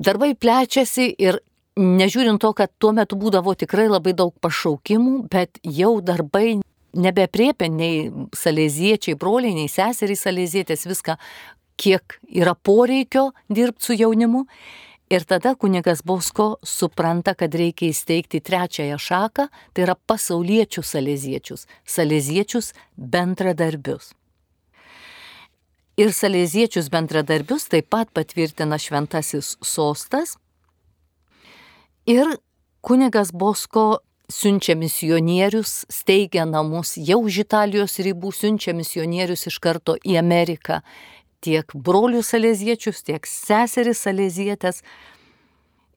Darbai 0.00 0.34
plečiasi 0.36 1.10
ir 1.20 1.40
nežiūrint 1.80 2.40
to, 2.40 2.52
kad 2.56 2.72
tuo 2.78 2.92
metu 2.96 3.18
būdavo 3.20 3.54
tikrai 3.58 3.88
labai 3.88 4.14
daug 4.16 4.34
pašaukimų, 4.40 5.26
bet 5.32 5.60
jau 5.64 5.98
darbai 6.04 6.60
nebepriepia 6.96 7.68
nei 7.70 8.10
salėziečiai, 8.36 9.16
broliai, 9.18 9.54
nei 9.54 9.70
seserys 9.70 10.24
salėzietės 10.26 10.86
viską, 10.88 11.16
kiek 11.80 12.18
yra 12.28 12.54
poreikio 12.54 13.30
dirbti 13.48 13.90
su 13.90 13.96
jaunimu. 13.96 14.46
Ir 15.10 15.24
tada 15.26 15.56
kunigas 15.58 16.04
Bosko 16.06 16.60
supranta, 16.62 17.34
kad 17.34 17.54
reikia 17.58 17.88
įsteigti 17.90 18.38
trečiąją 18.46 18.98
šaką, 19.02 19.48
tai 19.74 19.82
yra 19.82 19.96
pasauliečių 20.06 20.84
salėziečius, 20.86 21.66
salėziečius 21.82 22.70
bendradarbius. 22.94 24.12
Ir 25.98 26.14
salėziečius 26.14 26.92
bendradarbius 26.94 27.66
taip 27.72 27.90
pat 27.90 28.12
patvirtina 28.14 28.78
šventasis 28.78 29.56
sostas. 29.66 30.36
Ir 32.06 32.38
kunigas 32.80 33.34
Bosko 33.34 34.04
siunčia 34.30 34.76
misionierius, 34.78 35.84
steigia 35.90 36.46
namus, 36.46 36.94
jau 36.96 37.18
už 37.26 37.42
Italijos 37.44 37.98
ribų 37.98 38.30
siunčia 38.30 38.72
misionierius 38.78 39.48
iš 39.50 39.58
karto 39.58 39.98
į 40.06 40.16
Ameriką. 40.22 40.80
Tiek 41.40 41.72
brolių 41.74 42.20
salėziečius, 42.26 43.02
tiek 43.06 43.26
seseris 43.26 44.02
salėzietės 44.04 44.82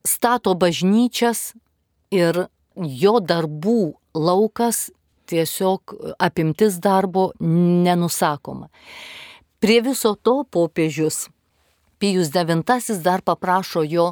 stato 0.08 0.54
bažnyčias 0.56 1.52
ir 2.12 2.46
jo 2.76 3.18
darbų 3.20 3.94
laukas 4.16 4.90
tiesiog 5.28 5.96
apimtis 6.20 6.80
darbo 6.84 7.32
nenusakoma. 7.40 8.70
Prie 9.64 9.80
viso 9.84 10.16
to 10.16 10.44
popiežius 10.44 11.28
Pijus 12.04 12.34
IX 12.36 13.00
dar 13.00 13.22
paprašo 13.22 13.84
jo 13.88 14.10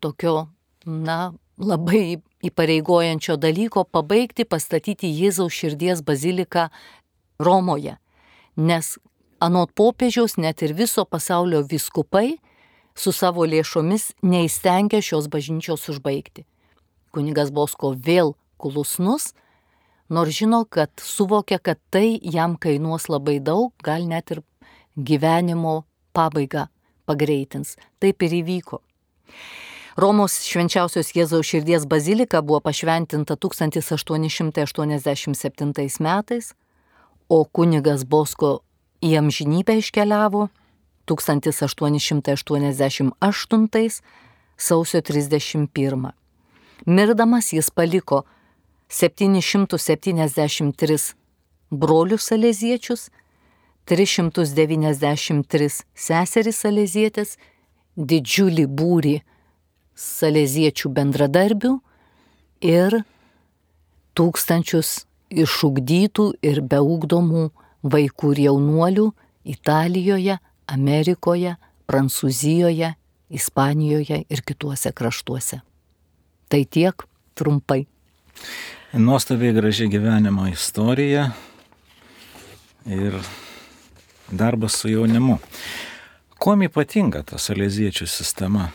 tokio, 0.00 0.50
na, 0.84 1.32
labai 1.56 2.20
įpareigojančio 2.44 3.38
dalyko 3.40 3.84
pabaigti 3.84 4.44
pastatyti 4.44 5.08
Jėzaus 5.08 5.56
širdies 5.56 6.02
baziliką 6.04 6.68
Romoje. 7.40 7.96
Nes 8.56 8.98
anot 9.40 9.72
popiežiaus 9.74 10.36
net 10.36 10.62
ir 10.62 10.74
viso 10.76 11.04
pasaulio 11.04 11.62
viskupai 11.64 12.38
su 12.94 13.12
savo 13.12 13.46
lėšomis 13.48 14.12
neįstengia 14.22 15.02
šios 15.02 15.28
bažnyčios 15.32 15.88
užbaigti. 15.92 16.44
Kunigas 17.10 17.50
Bosko 17.50 17.94
vėl 17.96 18.34
klusnus, 18.60 19.34
nors 20.12 20.36
žino, 20.36 20.64
kad 20.68 20.90
suvokia, 21.02 21.58
kad 21.58 21.78
tai 21.90 22.20
jam 22.22 22.56
kainuos 22.60 23.08
labai 23.08 23.40
daug, 23.40 23.72
gal 23.82 24.06
net 24.06 24.30
ir 24.30 24.42
gyvenimo 24.96 25.84
pabaigą 26.12 26.68
pagreitins. 27.08 27.76
Taip 27.98 28.22
ir 28.22 28.32
įvyko. 28.42 28.80
Romos 30.00 30.32
švenčiausios 30.46 31.12
Jėzaus 31.16 31.46
širdies 31.48 31.86
bazilika 31.90 32.42
buvo 32.46 32.60
pašventinta 32.62 33.36
1887 33.36 36.00
metais, 36.00 36.54
o 37.28 37.44
kunigas 37.44 38.04
Bosko 38.04 38.60
į 39.00 39.16
amžinybę 39.20 39.72
iškeliavo 39.80 40.48
1888 41.06 44.00
sausio 44.56 45.00
31. 45.00 46.12
Mirdamas 46.86 47.52
jis 47.52 47.70
paliko 47.70 48.24
773 48.88 51.14
brolius 51.70 52.24
salėziečius, 52.30 53.10
393 53.86 55.84
seseris 55.94 56.56
salėzietės, 56.62 57.38
didžiulį 57.96 58.66
būrį 58.66 59.22
salėziečių 59.98 60.88
bendradarbių 60.96 61.80
ir 62.66 63.04
tūkstančius 64.18 65.06
išugdytų 65.30 66.32
ir 66.42 66.60
beugdomų 66.66 67.50
vaikų 67.82 68.32
ir 68.34 68.42
jaunuolių 68.46 69.10
Italijoje, 69.50 70.38
Amerikoje, 70.66 71.56
Prancūzijoje, 71.90 72.94
Ispanijoje 73.30 74.24
ir 74.28 74.42
kituose 74.42 74.92
kraštuose. 74.92 75.60
Tai 76.50 76.64
tiek 76.66 77.04
trumpai. 77.38 77.84
Nuostabiai 78.92 79.54
graži 79.54 79.86
gyvenimo 79.86 80.48
istorija 80.50 81.30
ir 82.86 83.14
darbas 84.30 84.72
su 84.72 84.90
jaunimu. 84.90 85.38
Kuom 86.40 86.64
ypatinga 86.66 87.22
ta 87.22 87.38
salėziečių 87.38 88.06
sistema? 88.08 88.70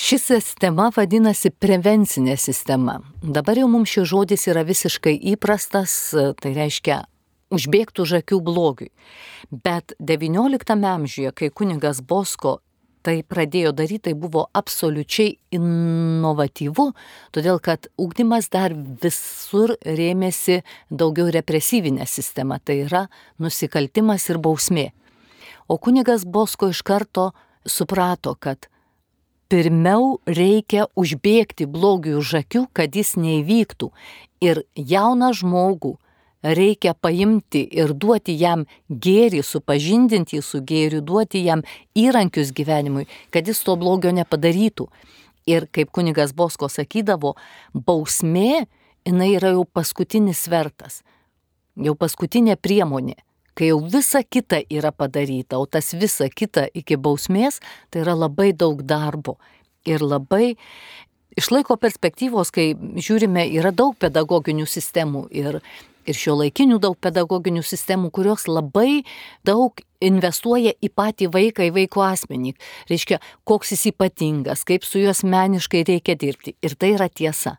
Ši 0.00 0.16
sistema 0.20 0.88
vadinasi 0.96 1.50
prevencinė 1.50 2.36
sistema. 2.40 3.00
Dabar 3.20 3.58
jau 3.58 3.66
mums 3.68 3.90
šis 3.92 4.08
žodis 4.12 4.46
yra 4.48 4.62
visiškai 4.64 5.16
įprastas, 5.34 6.14
tai 6.40 6.54
reiškia 6.56 7.02
užbėgtų 7.50 8.06
žakių 8.14 8.40
blogiui. 8.46 8.90
Bet 9.50 9.94
XIX 9.98 10.86
amžiuje, 10.94 11.32
kai 11.34 11.50
kunigas 11.50 12.00
Bosko 12.00 12.60
tai 13.02 13.20
pradėjo 13.24 13.72
daryti, 13.72 14.10
tai 14.10 14.14
buvo 14.18 14.46
absoliučiai 14.56 15.38
inovatyvu, 15.56 16.90
todėl 17.32 17.60
kad 17.62 17.88
ugdymas 18.00 18.50
dar 18.52 18.74
visur 18.74 19.74
rėmėsi 19.84 20.60
daugiau 20.90 21.30
represyvinė 21.32 22.06
sistema, 22.08 22.60
tai 22.60 22.82
yra 22.84 23.06
nusikaltimas 23.40 24.28
ir 24.30 24.40
bausmė. 24.42 24.90
O 25.70 25.78
kunigas 25.78 26.26
Bosko 26.26 26.70
iš 26.74 26.82
karto 26.84 27.30
suprato, 27.64 28.34
kad 28.36 28.68
pirmiau 29.50 30.18
reikia 30.28 30.86
užbėgti 30.98 31.66
blogiui 31.70 32.18
už 32.20 32.36
akių, 32.44 32.66
kad 32.76 32.94
jis 32.94 33.16
neįvyktų. 33.18 33.90
Ir 34.44 34.64
jauną 34.74 35.32
žmogų 35.36 35.96
reikia 36.42 36.94
paimti 36.94 37.62
ir 37.76 37.92
duoti 37.94 38.36
jam 38.40 38.66
gėrį, 38.90 39.42
supažindinti 39.44 40.40
su 40.42 40.62
gėriu, 40.64 41.00
duoti 41.04 41.44
jam 41.44 41.64
įrankius 41.98 42.52
gyvenimui, 42.56 43.06
kad 43.30 43.48
jis 43.48 43.62
to 43.64 43.76
blogio 43.80 44.12
nepadarytų. 44.16 44.88
Ir 45.50 45.66
kaip 45.72 45.90
kunigas 45.90 46.34
Bosko 46.36 46.68
sakydavo, 46.68 47.34
bausmė, 47.74 48.66
jinai 49.08 49.32
yra 49.34 49.54
jau 49.56 49.64
paskutinis 49.64 50.44
svertas, 50.46 51.00
jau 51.80 51.96
paskutinė 51.98 52.56
priemonė 52.60 53.18
kai 53.60 53.68
jau 53.68 53.80
visa 53.92 54.22
kita 54.24 54.62
yra 54.72 54.88
padaryta, 54.88 55.58
o 55.60 55.66
tas 55.66 55.92
visa 55.92 56.30
kita 56.32 56.70
iki 56.72 56.96
bausmės, 56.96 57.58
tai 57.90 58.00
yra 58.06 58.14
labai 58.16 58.54
daug 58.56 58.80
darbo. 58.80 59.36
Ir 59.84 60.00
labai 60.00 60.56
iš 61.36 61.50
laiko 61.52 61.76
perspektyvos, 61.76 62.52
kai 62.54 62.72
žiūrime, 62.76 63.44
yra 63.58 63.72
daug 63.76 63.98
pedagoginių 64.00 64.64
sistemų 64.64 65.26
ir, 65.42 65.60
ir 66.08 66.16
šio 66.16 66.36
laikinių 66.40 66.80
daug 66.82 66.96
pedagoginių 67.02 67.62
sistemų, 67.66 68.10
kurios 68.14 68.46
labai 68.48 69.02
daug 69.46 69.80
investuoja 70.00 70.72
į 70.80 70.90
patį 70.96 71.30
vaiką, 71.34 71.68
į 71.68 71.74
vaiko 71.76 72.04
asmenį. 72.06 72.54
Reiškia, 72.90 73.20
koks 73.48 73.74
jis 73.74 73.90
ypatingas, 73.92 74.64
kaip 74.68 74.86
su 74.86 75.02
juos 75.02 75.22
meniškai 75.24 75.84
reikia 75.88 76.16
dirbti. 76.16 76.56
Ir 76.64 76.76
tai 76.80 76.94
yra 76.96 77.10
tiesa. 77.12 77.58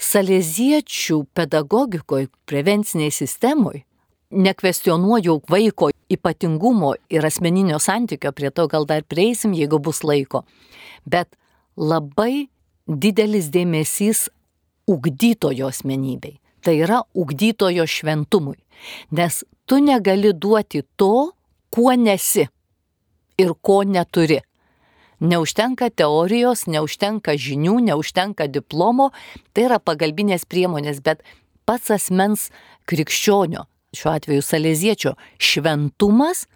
Salėziečių 0.00 1.24
pedagogikoje, 1.36 2.30
prevenciniai 2.48 3.12
sistemoje 3.12 3.84
nekvestionuoju 4.30 5.40
vaiko 5.50 5.90
ypatingumo 6.10 6.94
ir 7.10 7.26
asmeninio 7.26 7.78
santykio, 7.78 8.32
prie 8.32 8.50
to 8.50 8.66
gal 8.68 8.86
dar 8.86 9.02
prieisim, 9.02 9.54
jeigu 9.54 9.78
bus 9.78 10.04
laiko. 10.06 10.44
Bet 11.04 11.34
labai 11.76 12.48
didelis 12.86 13.50
dėmesys 13.50 14.28
ugdytojo 14.90 15.70
asmenybei. 15.70 16.38
Tai 16.64 16.76
yra 16.76 17.02
ugdytojo 17.16 17.86
šventumui. 17.88 18.58
Nes 19.16 19.42
tu 19.66 19.80
negali 19.80 20.32
duoti 20.32 20.82
to, 20.96 21.32
kuo 21.70 21.94
nesi 21.96 22.46
ir 23.38 23.52
ko 23.62 23.82
neturi. 23.84 24.40
Neužtenka 25.20 25.90
teorijos, 25.92 26.64
neužtenka 26.66 27.34
žinių, 27.36 27.76
neužtenka 27.90 28.46
diplomo, 28.48 29.10
tai 29.52 29.66
yra 29.68 29.76
pagalbinės 29.78 30.46
priemonės, 30.48 31.02
bet 31.04 31.20
pats 31.68 31.92
asmens 31.92 32.48
krikščionio 32.88 33.66
šiuo 33.96 34.14
atveju 34.14 34.44
salėziečio 34.46 35.14
šventumas, 35.42 36.46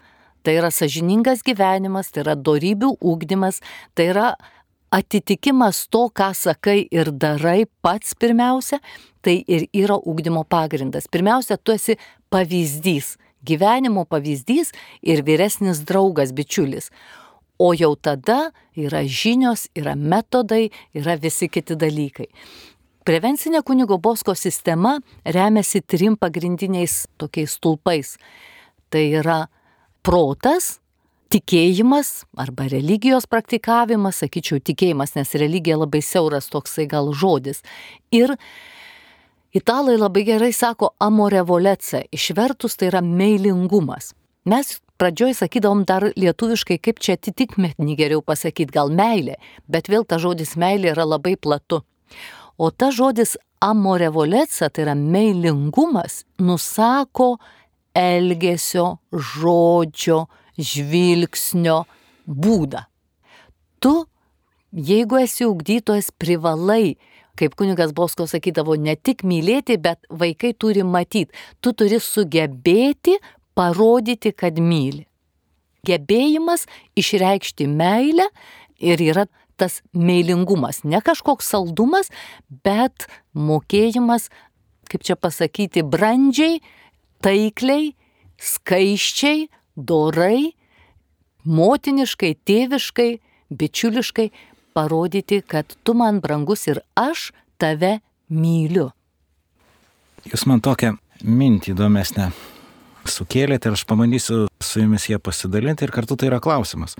tai 0.44 0.56
yra 0.60 0.70
sažiningas 0.72 1.44
gyvenimas, 1.46 2.10
tai 2.12 2.24
yra 2.24 2.36
darybių 2.38 2.94
ūkdymas, 3.02 3.60
tai 3.94 4.10
yra 4.12 4.32
atitikimas 4.94 5.88
to, 5.90 6.06
ką 6.14 6.30
sakai 6.36 6.84
ir 6.94 7.10
darai 7.10 7.64
pats 7.82 8.14
pirmiausia, 8.14 8.78
tai 9.24 9.40
ir 9.48 9.66
yra 9.74 9.96
ūkdymo 9.98 10.44
pagrindas. 10.46 11.08
Pirmiausia, 11.10 11.58
tu 11.58 11.74
esi 11.74 11.96
pavyzdys, 12.30 13.16
gyvenimo 13.44 14.04
pavyzdys 14.06 14.72
ir 15.02 15.24
vyresnis 15.26 15.82
draugas, 15.88 16.34
bičiulis. 16.36 16.90
O 17.58 17.72
jau 17.74 17.94
tada 17.94 18.52
yra 18.76 19.04
žinios, 19.06 19.68
yra 19.78 19.94
metodai, 19.94 20.68
yra 20.94 21.18
visi 21.18 21.48
kiti 21.48 21.76
dalykai. 21.78 22.28
Prevencinė 23.04 23.60
kunigo 23.66 23.98
Bosko 24.00 24.34
sistema 24.34 24.96
remiasi 25.26 25.82
trim 25.84 26.16
pagrindiniais 26.16 27.04
tokiais 27.20 27.58
stulpais. 27.58 28.14
Tai 28.90 29.02
yra 29.20 29.42
protas, 30.02 30.78
tikėjimas 31.34 32.22
arba 32.38 32.68
religijos 32.70 33.26
praktikavimas, 33.26 34.20
sakyčiau 34.22 34.60
tikėjimas, 34.62 35.16
nes 35.18 35.34
religija 35.40 35.80
labai 35.80 36.02
siauras 36.04 36.46
toksai 36.52 36.86
gal 36.90 37.10
žodis. 37.10 37.64
Ir 38.14 38.36
italai 39.56 39.96
labai 39.98 40.22
gerai 40.28 40.52
sako 40.54 40.92
amorevolece, 41.02 42.04
išvertus 42.14 42.78
tai 42.78 42.92
yra 42.92 43.02
meilingumas. 43.02 44.12
Mes 44.46 44.76
pradžioj 45.00 45.34
sakydom 45.40 45.82
dar 45.88 46.06
lietuviškai, 46.14 46.78
kaip 46.78 47.02
čia 47.02 47.16
atitikmetnį 47.18 47.96
geriau 47.98 48.22
pasakyti, 48.22 48.70
gal 48.76 48.92
meilė, 48.94 49.40
bet 49.66 49.90
vėl 49.90 50.06
ta 50.06 50.20
žodis 50.22 50.54
meilė 50.60 50.92
yra 50.92 51.08
labai 51.16 51.34
platu. 51.34 51.82
O 52.54 52.70
ta 52.70 52.92
žodis 52.94 53.34
amorevoleca, 53.64 54.70
tai 54.70 54.86
yra 54.86 54.94
meilingumas, 54.94 56.22
nusako 56.38 57.32
elgesio, 57.98 59.00
žodžio, 59.10 60.26
žvilgsnio 60.58 61.84
būdą. 62.26 62.84
Tu, 63.82 63.94
jeigu 64.72 65.20
esi 65.22 65.46
ugdytojas, 65.48 66.12
privalai 66.16 66.96
kaip 67.38 67.56
kunigas 67.58 67.92
Bosko 67.94 68.26
sakydavo, 68.30 68.76
ne 68.78 68.94
tik 68.96 69.24
mylėti, 69.26 69.76
bet 69.82 70.06
vaikai 70.10 70.54
turi 70.54 70.84
matyti. 70.86 71.34
Tu 71.60 71.74
turi 71.74 71.98
sugebėti 72.02 73.18
parodyti, 73.58 74.32
kad 74.34 74.58
myli. 74.58 75.06
Gebėjimas 75.84 76.64
išreikšti 76.96 77.66
meilę 77.68 78.28
ir 78.80 79.02
yra 79.02 79.26
tas 79.60 79.82
meilingumas. 79.92 80.82
Ne 80.82 81.02
kažkoks 81.04 81.50
saldumas, 81.52 82.08
bet 82.64 83.06
mokėjimas, 83.36 84.30
kaip 84.90 85.04
čia 85.06 85.18
pasakyti, 85.18 85.84
brandžiai, 85.86 86.62
taikliai, 87.22 87.92
skaiščiai, 88.40 89.46
dorai, 89.76 90.54
motiniškai, 91.44 92.34
tėviškai, 92.46 93.10
bičiuliškai 93.54 94.30
parodyti, 94.74 95.42
kad 95.46 95.76
tu 95.82 95.94
man 95.94 96.20
brangus 96.24 96.66
ir 96.70 96.80
aš 96.98 97.30
tave 97.60 97.98
myliu. 98.28 98.90
Jūs 100.24 100.46
man 100.48 100.62
tokią 100.64 100.94
mintį 101.24 101.74
įdomesnę 101.74 102.30
sukėlėte 103.10 103.68
ir 103.68 103.76
aš 103.76 103.84
pabandysiu 103.88 104.46
su 104.64 104.80
jumis 104.80 105.08
ją 105.10 105.20
pasidalinti 105.20 105.84
ir 105.84 105.92
kartu 105.94 106.16
tai 106.16 106.30
yra 106.30 106.40
klausimas. 106.42 106.96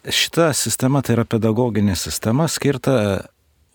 Šita 0.00 0.48
sistema 0.56 1.02
tai 1.04 1.18
yra 1.18 1.26
pedagoginė 1.28 1.94
sistema 2.00 2.48
skirta 2.48 2.94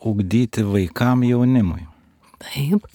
ugdyti 0.06 0.66
vaikam 0.66 1.22
jaunimui. 1.26 1.86
Taip. 2.42 2.88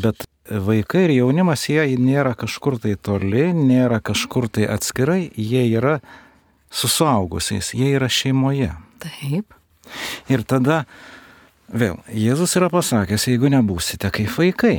Bet 0.00 0.24
vaikai 0.50 1.06
ir 1.06 1.14
jaunimas, 1.20 1.68
jie 1.70 1.96
nėra 2.00 2.34
kažkur 2.38 2.78
tai 2.82 2.96
toli, 2.98 3.50
nėra 3.54 4.00
kažkur 4.02 4.48
tai 4.50 4.66
atskirai, 4.70 5.30
jie 5.36 5.64
yra 5.70 6.00
su 6.70 6.90
suaugusiais, 6.90 7.72
jie 7.74 7.92
yra 7.96 8.08
šeimoje. 8.10 8.72
Taip. 9.02 9.54
Ir 10.30 10.44
tada 10.46 10.84
vėl 11.70 11.98
Jėzus 12.14 12.56
yra 12.58 12.70
pasakęs, 12.72 13.28
jeigu 13.30 13.50
nebūsite 13.52 14.10
kaip 14.14 14.34
vaikai. 14.36 14.76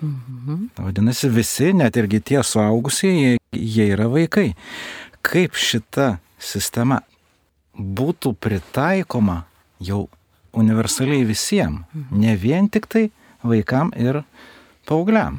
Mhm. 0.00 0.70
Vadinasi, 0.78 1.30
visi, 1.34 1.72
net 1.74 1.96
irgi 1.98 2.20
tie 2.22 2.42
suaugusieji, 2.46 3.38
jie, 3.52 3.58
jie 3.58 3.88
yra 3.96 4.06
vaikai. 4.10 4.52
Kaip 5.26 5.58
šita 5.58 6.18
sistema 6.38 7.00
būtų 7.74 8.34
pritaikoma 8.38 9.42
jau 9.82 10.06
universaliai 10.58 11.26
visiems, 11.26 11.84
mhm. 11.92 12.20
ne 12.22 12.36
vien 12.38 12.70
tik 12.70 12.86
tai 12.86 13.08
vaikam 13.42 13.92
ir 13.98 14.22
paaugliam. 14.88 15.38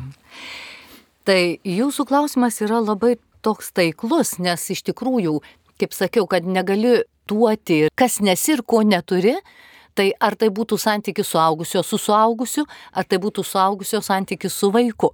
Tai 1.27 1.39
jūsų 1.67 2.05
klausimas 2.09 2.61
yra 2.65 2.79
labai 2.81 3.17
toks 3.45 3.73
taiklus, 3.75 4.37
nes 4.41 4.63
iš 4.73 4.83
tikrųjų, 4.89 5.39
kaip 5.79 5.95
sakiau, 5.95 6.27
kad 6.29 6.47
negali 6.47 7.01
duoti, 7.29 7.87
kas 7.97 8.19
nesi 8.25 8.55
ir 8.55 8.63
ko 8.65 8.81
neturi, 8.83 9.35
tai 9.97 10.09
ar 10.23 10.37
tai 10.39 10.49
būtų 10.55 10.79
santykis 10.79 11.33
suaugusio 11.33 11.83
su 11.83 11.99
suaugusiu, 11.99 12.65
ar 12.93 13.07
tai 13.07 13.19
būtų 13.21 13.43
suaugusio 13.45 14.01
santykis 14.05 14.55
su 14.55 14.71
vaiku. 14.73 15.11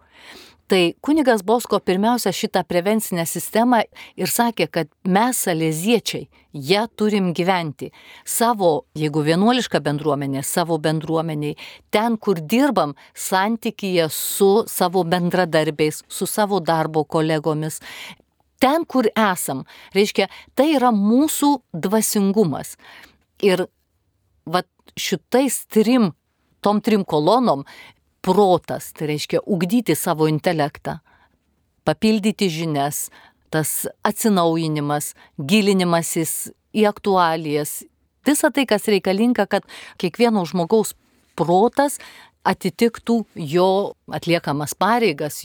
Tai 0.68 0.94
kunigas 1.02 1.44
Bosko 1.46 1.78
pirmiausia 1.80 2.32
šitą 2.34 2.64
prevencinę 2.66 3.28
sistemą 3.30 3.84
ir 4.18 4.32
sakė, 4.34 4.66
kad 4.74 4.90
mes 5.06 5.38
salėziečiai, 5.46 6.24
ją 6.56 6.88
turim 6.98 7.28
gyventi 7.38 7.92
savo, 8.26 8.88
jeigu 8.98 9.22
vienuoliška 9.28 9.78
bendruomenė, 9.86 10.42
savo 10.42 10.80
bendruomeniai, 10.82 11.54
ten, 11.94 12.18
kur 12.18 12.42
dirbam, 12.42 12.96
santykyje 13.14 14.10
su 14.10 14.50
savo 14.72 15.06
bendradarbiais, 15.06 16.02
su 16.10 16.26
savo 16.26 16.58
darbo 16.66 17.06
kolegomis, 17.06 17.78
ten, 18.58 18.90
kur 18.90 19.06
esam. 19.14 19.68
Reiškia, 19.94 20.32
tai 20.58 20.72
yra 20.80 20.90
mūsų 20.90 21.52
dvasingumas. 21.86 22.74
Ir 23.46 23.68
va 24.50 24.66
šitais 24.98 25.68
trim, 25.70 26.16
tom 26.66 26.82
trim 26.82 27.06
kolonom, 27.06 27.68
protas, 28.26 28.90
tai 28.94 29.12
reiškia 29.14 29.44
ugdyti 29.46 29.96
savo 29.96 30.26
intelektą, 30.32 30.98
papildyti 31.86 32.50
žinias, 32.50 33.10
tas 33.54 33.86
atsinaujinimas, 34.06 35.14
gilinimasis 35.38 36.50
į 36.76 36.88
aktualijas, 36.90 37.84
visa 38.26 38.50
tai, 38.52 38.66
kas 38.66 38.90
reikalinga, 38.90 39.46
kad 39.46 39.68
kiekvieno 40.02 40.42
žmogaus 40.50 40.96
protas 41.38 42.00
atitiktų 42.46 43.20
jo 43.54 43.70
atliekamas 44.14 44.74
pareigas, 44.78 45.44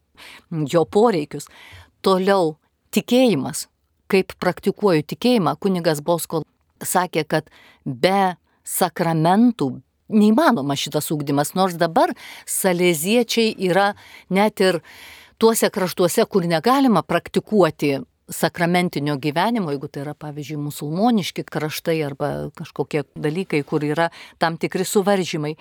jo 0.51 0.85
poreikius. 0.85 1.49
Toliau 2.05 2.55
tikėjimas, 2.97 3.67
kaip 4.11 4.33
praktikuoju 4.41 5.05
tikėjimą, 5.13 5.57
kunigas 5.61 6.01
Bosko 6.05 6.43
sakė, 6.81 7.27
kad 7.29 7.53
be 7.85 8.35
sakramentų 8.65 9.75
neįmanoma 10.11 10.77
šitas 10.79 11.11
ūkdymas, 11.15 11.55
nors 11.59 11.79
dabar 11.81 12.13
salėziečiai 12.51 13.55
yra 13.71 13.93
net 14.31 14.61
ir 14.61 14.81
tuose 15.41 15.71
kraštuose, 15.73 16.27
kur 16.29 16.47
negalima 16.49 17.03
praktikuoti 17.07 17.99
sakramentinio 18.31 19.17
gyvenimo, 19.19 19.73
jeigu 19.75 19.89
tai 19.91 20.05
yra, 20.05 20.15
pavyzdžiui, 20.15 20.59
musulmoniški 20.63 21.45
kraštai 21.47 21.99
arba 22.07 22.31
kažkokie 22.59 23.05
dalykai, 23.19 23.63
kur 23.67 23.85
yra 23.85 24.11
tam 24.39 24.59
tikri 24.61 24.87
suvaržymai. 24.87 25.57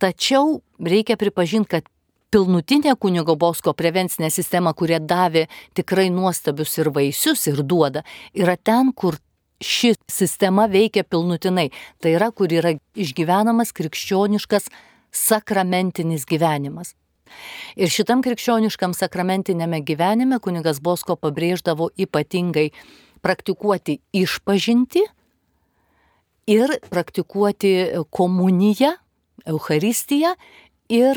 Tačiau 0.00 0.60
reikia 0.80 1.18
pripažinti, 1.20 1.68
kad 1.76 1.90
pilnutinė 2.32 2.94
kunigo 2.96 3.34
Bosko 3.36 3.74
prevencinė 3.76 4.30
sistema, 4.32 4.72
kurie 4.72 5.00
davė 5.02 5.46
tikrai 5.76 6.08
nuostabius 6.14 6.78
ir 6.78 6.92
vaisius 6.94 7.46
ir 7.50 7.60
duoda, 7.66 8.04
yra 8.32 8.56
ten, 8.56 8.94
kur 8.94 9.18
ši 9.60 9.94
sistema 10.10 10.66
veikia 10.70 11.04
pilnutinai. 11.04 11.68
Tai 12.00 12.14
yra, 12.16 12.30
kur 12.32 12.52
yra 12.52 12.74
išgyvenamas 12.96 13.74
krikščioniškas 13.76 14.70
sakramentinis 15.12 16.26
gyvenimas. 16.28 16.94
Ir 17.78 17.92
šitam 17.92 18.24
krikščioniškam 18.26 18.94
sakramentinėme 18.96 19.82
gyvenime 19.86 20.40
kunigas 20.42 20.80
Bosko 20.82 21.14
pabrėždavo 21.20 21.90
ypatingai 22.00 22.70
praktikuoti 23.22 24.00
išpažinti 24.16 25.04
ir 26.50 26.74
praktikuoti 26.90 27.72
komuniją, 28.10 28.96
Eucharistiją 29.48 30.34
ir 30.92 31.16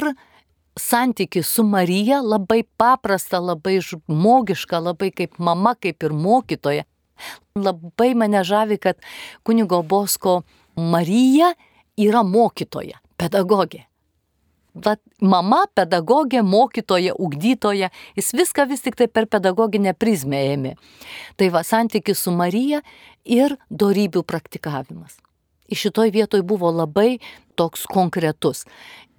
santyki 0.80 1.44
su 1.44 1.64
Marija 1.68 2.22
labai 2.22 2.64
paprasta, 2.78 3.42
labai 3.44 3.80
žmogiška, 3.84 4.80
labai 4.80 5.12
kaip 5.12 5.40
mama, 5.40 5.76
kaip 5.76 6.04
ir 6.04 6.14
mokytoja. 6.16 6.86
Labai 7.56 8.14
mane 8.18 8.44
žavi, 8.44 8.78
kad 8.82 9.00
kunigo 9.44 9.82
Bosko 9.84 10.42
Marija 10.76 11.54
yra 11.98 12.24
mokytoja, 12.26 13.00
pedagogė. 13.18 13.84
Bet 14.74 14.98
mama, 15.22 15.68
pedagogė, 15.78 16.42
mokytoja, 16.42 17.14
ugdytoja, 17.22 17.92
jis 18.18 18.32
viską 18.34 18.66
vis 18.72 18.82
tik 18.82 18.98
tai 18.98 19.06
per 19.06 19.28
pedagoginę 19.30 19.94
prizmę 19.94 20.40
ėmė. 20.56 20.72
Tai 21.38 21.52
va 21.54 21.62
santykis 21.62 22.24
su 22.26 22.34
Marija 22.34 22.82
ir 23.22 23.54
darybių 23.70 24.24
praktikavimas. 24.26 25.20
Iš 25.70 25.88
šitoj 25.88 26.10
vietoj 26.16 26.42
buvo 26.42 26.74
labai 26.74 27.20
toks 27.56 27.86
konkretus. 27.86 28.66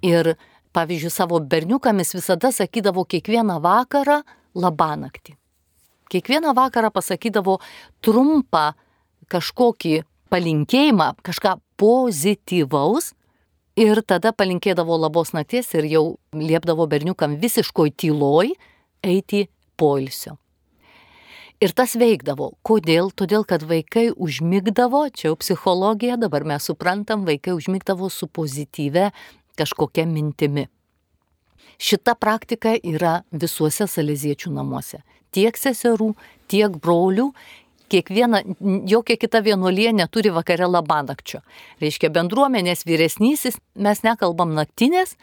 Ir 0.02 0.34
pavyzdžiui, 0.74 1.14
savo 1.14 1.38
berniukamis 1.38 2.16
visada 2.18 2.50
sakydavo 2.52 3.06
kiekvieną 3.06 3.60
vakarą 3.62 4.20
labanakti. 4.58 5.38
Kiekvieną 6.12 6.54
vakarą 6.56 6.90
pasakydavo 6.94 7.58
trumpą 8.04 8.72
kažkokį 9.32 10.02
palinkėjimą, 10.32 11.14
kažką 11.24 11.56
pozityvaus 11.80 13.12
ir 13.80 14.02
tada 14.06 14.32
palinkėdavo 14.36 14.96
labos 15.00 15.34
nakties 15.34 15.72
ir 15.74 15.88
jau 15.90 16.04
liepdavo 16.36 16.86
berniukam 16.90 17.36
visiškoj 17.40 17.94
tyloj 17.98 18.54
eiti 19.04 19.46
poilsio. 19.76 20.38
Ir 21.62 21.72
tas 21.72 21.94
veikdavo. 21.96 22.50
Kodėl? 22.66 23.12
Todėl, 23.14 23.44
kad 23.46 23.62
vaikai 23.64 24.08
užmigdavo, 24.10 25.06
čia 25.14 25.30
jau 25.30 25.36
psichologija, 25.38 26.18
dabar 26.20 26.44
mes 26.44 26.66
suprantam, 26.66 27.22
vaikai 27.24 27.54
užmigdavo 27.54 28.10
su 28.10 28.26
pozityve 28.26 29.10
kažkokia 29.56 30.04
mintimi. 30.10 30.66
Šita 31.78 32.14
praktika 32.18 32.74
yra 32.76 33.22
visuose 33.32 33.86
salėziečių 33.90 34.52
namuose. 34.54 35.00
Tiek 35.34 35.58
seserų, 35.58 36.12
tiek 36.50 36.78
brolių, 36.82 37.32
kiekviena, 37.94 38.40
jokia 38.88 39.16
kita 39.20 39.40
vienuolė 39.44 39.92
neturi 39.94 40.32
vakare 40.34 40.66
labanakčio. 40.68 41.40
Reiškia, 41.82 42.10
bendruomenės 42.14 42.84
vyresnysis, 42.88 43.58
mes 43.74 44.02
nekalbam 44.06 44.54
naktinės, 44.56 45.14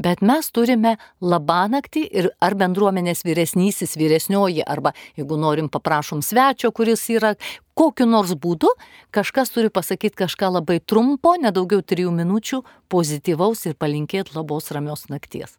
bet 0.00 0.22
mes 0.24 0.50
turime 0.54 0.96
labanaktį 1.20 2.04
ir 2.20 2.30
ar 2.44 2.56
bendruomenės 2.58 3.24
vyresnysis, 3.26 3.96
vyresnioji, 4.00 4.64
arba 4.66 4.94
jeigu 5.18 5.38
norim 5.40 5.70
paprašom 5.72 6.22
svečio, 6.24 6.72
kuris 6.74 7.06
yra 7.14 7.34
kokiu 7.78 8.08
nors 8.10 8.34
būdu, 8.34 8.72
kažkas 9.14 9.54
turi 9.54 9.70
pasakyti 9.70 10.24
kažką 10.24 10.52
labai 10.58 10.80
trumpo, 10.82 11.36
nedaugiau 11.38 11.84
trijų 11.84 12.12
minučių, 12.18 12.64
pozityvaus 12.90 13.66
ir 13.70 13.78
palinkėti 13.78 14.36
labos 14.36 14.72
ramios 14.74 15.06
nakties. 15.12 15.56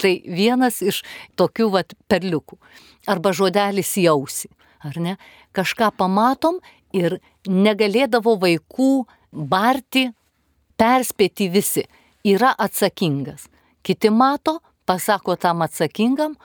Tai 0.00 0.12
vienas 0.26 0.82
iš 0.82 1.02
tokių 1.38 1.70
vat 1.76 1.94
perliukų. 2.10 2.58
Arba 3.06 3.34
žodelis 3.36 3.94
jausi 4.00 4.50
ar 4.84 5.00
ne? 5.00 5.16
Kažką 5.56 5.90
pamatom 5.98 6.60
ir 6.94 7.18
negalėdavo 7.48 8.36
vaikų 8.40 8.90
barti, 9.32 10.08
perspėti 10.78 11.50
visi. 11.52 11.84
Yra 12.24 12.54
atsakingas. 12.58 13.48
Kiti 13.84 14.10
mato, 14.10 14.60
pasako 14.88 15.36
tam 15.36 15.64
atsakingam, 15.64 16.36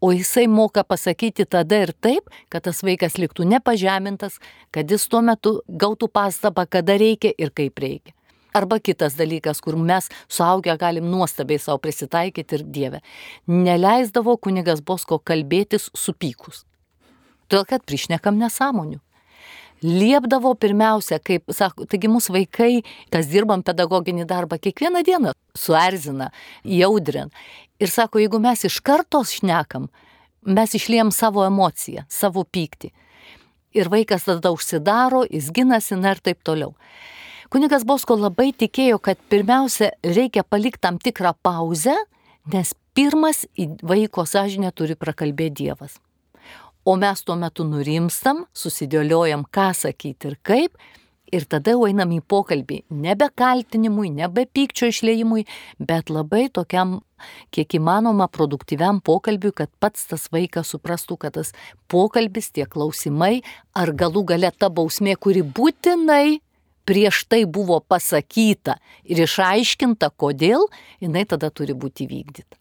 o 0.00 0.12
jisai 0.12 0.46
moka 0.48 0.84
pasakyti 0.84 1.46
tada 1.48 1.82
ir 1.84 1.92
taip, 2.04 2.28
kad 2.52 2.64
tas 2.68 2.82
vaikas 2.84 3.16
liktų 3.20 3.46
nepažemintas, 3.48 4.38
kad 4.72 4.90
jis 4.90 5.08
tuo 5.08 5.22
metu 5.24 5.58
gautų 5.68 6.08
pastabą, 6.12 6.66
kada 6.68 6.96
reikia 7.00 7.32
ir 7.36 7.52
kaip 7.52 7.80
reikia. 7.80 8.15
Arba 8.56 8.78
kitas 8.80 9.18
dalykas, 9.18 9.60
kur 9.64 9.76
mes 9.76 10.08
suaugę 10.32 10.76
galim 10.80 11.08
nuostabiai 11.12 11.60
savo 11.60 11.80
prisitaikyti 11.84 12.56
ir 12.58 12.68
Dievę. 12.76 13.02
Neleisdavo 13.46 14.38
kunigas 14.40 14.80
Bosko 14.80 15.18
kalbėtis 15.20 15.90
supykus. 15.92 16.64
Todėl, 17.46 17.66
kad 17.68 17.84
priešnekam 17.86 18.40
nesąmonių 18.40 19.02
liepdavo 19.82 20.54
pirmiausia, 20.54 21.18
kaip 21.20 21.52
sako, 21.54 21.86
taigi 21.90 22.08
mūsų 22.10 22.34
vaikai, 22.36 22.82
kas 23.12 23.28
dirbam 23.30 23.62
pedagoginį 23.66 24.26
darbą, 24.28 24.58
kiekvieną 24.62 25.02
dieną 25.06 25.34
suerzina, 25.56 26.30
jaudrin. 26.64 27.32
Ir 27.80 27.92
sako, 27.92 28.20
jeigu 28.22 28.40
mes 28.40 28.64
iš 28.64 28.80
karto 28.84 29.22
šnekam, 29.24 29.90
mes 30.46 30.76
išliem 30.78 31.12
savo 31.12 31.44
emociją, 31.46 32.06
savo 32.08 32.44
pyktį. 32.44 32.92
Ir 33.76 33.90
vaikas 33.92 34.24
tada 34.24 34.52
užsidaro, 34.54 35.26
jis 35.28 35.50
ginasi, 35.52 35.98
na 36.00 36.14
ir 36.16 36.22
taip 36.24 36.40
toliau. 36.46 36.72
Kunigas 37.52 37.84
Bosko 37.86 38.16
labai 38.18 38.50
tikėjo, 38.56 38.98
kad 38.98 39.20
pirmiausia 39.30 39.92
reikia 40.02 40.42
palikti 40.42 40.82
tam 40.82 40.98
tikrą 40.98 41.30
pauzę, 41.46 41.94
nes 42.52 42.74
pirmas 42.96 43.44
vaiko 43.86 44.24
sąžinę 44.26 44.72
turi 44.74 44.96
prakalbėti 44.98 45.62
Dievas. 45.62 46.00
O 46.86 46.96
mes 46.98 47.22
tuo 47.26 47.36
metu 47.38 47.66
nurimstam, 47.66 48.44
susidėliojam, 48.54 49.44
ką 49.50 49.72
sakyti 49.74 50.30
ir 50.30 50.36
kaip, 50.46 50.78
ir 51.34 51.46
tada 51.50 51.74
jau 51.74 51.86
einam 51.88 52.12
į 52.14 52.20
pokalbį, 52.30 52.80
nebe 52.90 53.28
kaltinimui, 53.34 54.10
nebe 54.14 54.46
pykčio 54.46 54.90
išleimui, 54.92 55.44
bet 55.78 56.10
labai 56.10 56.46
tokiam, 56.54 57.00
kiek 57.54 57.78
įmanoma, 57.78 58.28
produktyviam 58.30 59.00
pokalbiui, 59.02 59.54
kad 59.54 59.70
pats 59.82 60.06
tas 60.10 60.28
vaikas 60.34 60.70
suprastų, 60.74 61.18
kad 61.26 61.38
tas 61.38 61.52
pokalbis, 61.90 62.52
tie 62.54 62.66
klausimai, 62.70 63.40
ar 63.74 63.94
galų 63.94 64.24
gale 64.30 64.52
ta 64.54 64.70
bausmė, 64.70 65.16
kuri 65.18 65.42
būtinai 65.42 66.38
prieš 66.86 67.24
tai 67.28 67.44
buvo 67.44 67.80
pasakyta 67.82 68.78
ir 69.04 69.24
išaiškinta, 69.26 70.12
kodėl, 70.16 70.68
jinai 71.02 71.26
tada 71.28 71.50
turi 71.50 71.76
būti 71.76 72.08
vykdyta. 72.10 72.58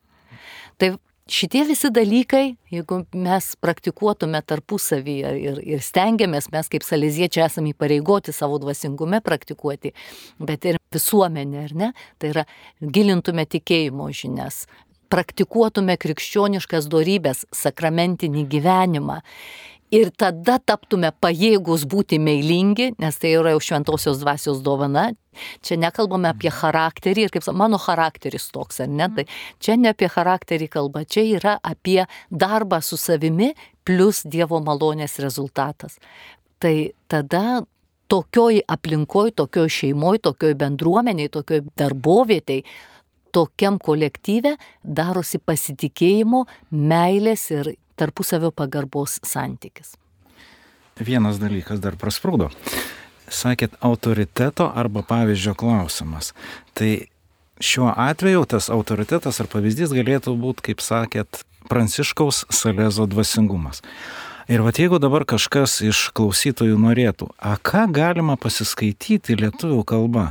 Tai 0.82 0.96
šitie 1.32 1.64
visi 1.66 1.90
dalykai, 1.94 2.46
jeigu 2.74 3.02
mes 3.16 3.52
praktikuotume 3.64 4.42
tarpusavyje 4.46 5.34
ir, 5.42 5.60
ir 5.76 5.84
stengiamės, 5.86 6.50
mes 6.54 6.70
kaip 6.72 6.86
salėziečiai 6.86 7.46
esame 7.48 7.74
įpareigoti 7.74 8.36
savo 8.36 8.60
dvasingume 8.62 9.22
praktikuoti, 9.26 9.94
bet 10.40 10.68
ir 10.70 10.82
visuomenė, 10.94 11.64
ar 11.70 11.78
ne, 11.78 11.92
tai 12.22 12.34
yra 12.34 12.46
gilintume 12.82 13.48
tikėjimo 13.50 14.10
žinias, 14.14 14.66
praktikuotume 15.14 15.96
krikščioniškas 16.02 16.90
darybės, 16.92 17.46
sakramentinį 17.54 18.46
gyvenimą 18.52 19.22
ir 19.94 20.10
tada 20.18 20.58
taptume 20.60 21.12
pajėgus 21.22 21.86
būti 21.90 22.20
meilingi, 22.22 22.94
nes 23.02 23.20
tai 23.22 23.36
yra 23.38 23.54
jau 23.56 23.62
šventosios 23.70 24.22
dvasios 24.22 24.62
dovana. 24.66 25.12
Čia 25.66 25.78
nekalbame 25.80 26.30
apie 26.32 26.50
charakterį 26.54 27.28
ir 27.28 27.34
kaip 27.34 27.48
mano 27.54 27.78
charakteris 27.82 28.48
toks, 28.56 28.80
ar 28.86 28.90
ne? 28.90 29.10
Tai 29.16 29.26
čia 29.60 29.76
ne 29.76 29.92
apie 29.92 30.08
charakterį 30.12 30.70
kalba, 30.72 31.04
čia 31.04 31.26
yra 31.36 31.58
apie 31.64 32.06
darbą 32.32 32.82
su 32.82 32.98
savimi 32.98 33.54
plus 33.86 34.24
Dievo 34.24 34.62
malonės 34.64 35.20
rezultatas. 35.20 36.00
Tai 36.60 36.76
tada 37.12 37.66
tokioj 38.08 38.64
aplinkoj, 38.72 39.34
tokioj 39.36 39.70
šeimoj, 39.70 40.22
tokioj 40.24 40.56
bendruomeniai, 40.60 41.30
tokioj 41.34 41.66
darbovietėj, 41.78 42.64
tokiam 43.36 43.80
kolektyve 43.84 44.56
darosi 44.84 45.42
pasitikėjimo, 45.44 46.46
meilės 46.72 47.50
ir 47.52 47.74
tarpusavio 47.96 48.52
pagarbos 48.52 49.20
santykis. 49.24 49.96
Vienas 51.00 51.42
dalykas 51.42 51.82
dar 51.84 51.98
prasprūdo. 52.00 52.52
Sakėt 53.28 53.76
autoriteto 53.84 54.70
arba 54.70 55.02
pavyzdžio 55.04 55.56
klausimas. 55.58 56.32
Tai 56.78 57.08
šiuo 57.60 57.90
atveju 57.92 58.46
tas 58.54 58.70
autoritetas 58.72 59.42
ar 59.42 59.50
pavyzdys 59.52 59.96
galėtų 59.96 60.36
būti, 60.40 60.70
kaip 60.70 60.84
sakėt, 60.84 61.44
Pranciškaus 61.66 62.46
Salezo 62.54 63.08
dvasingumas. 63.10 63.82
Ir 64.46 64.62
va 64.62 64.70
jeigu 64.70 65.00
dabar 65.02 65.24
kažkas 65.26 65.80
iš 65.82 66.12
klausytojų 66.14 66.78
norėtų, 66.78 67.32
a 67.42 67.56
ką 67.58 67.88
galima 67.90 68.36
pasiskaityti 68.38 69.40
lietuvių 69.40 69.82
kalba? 69.90 70.26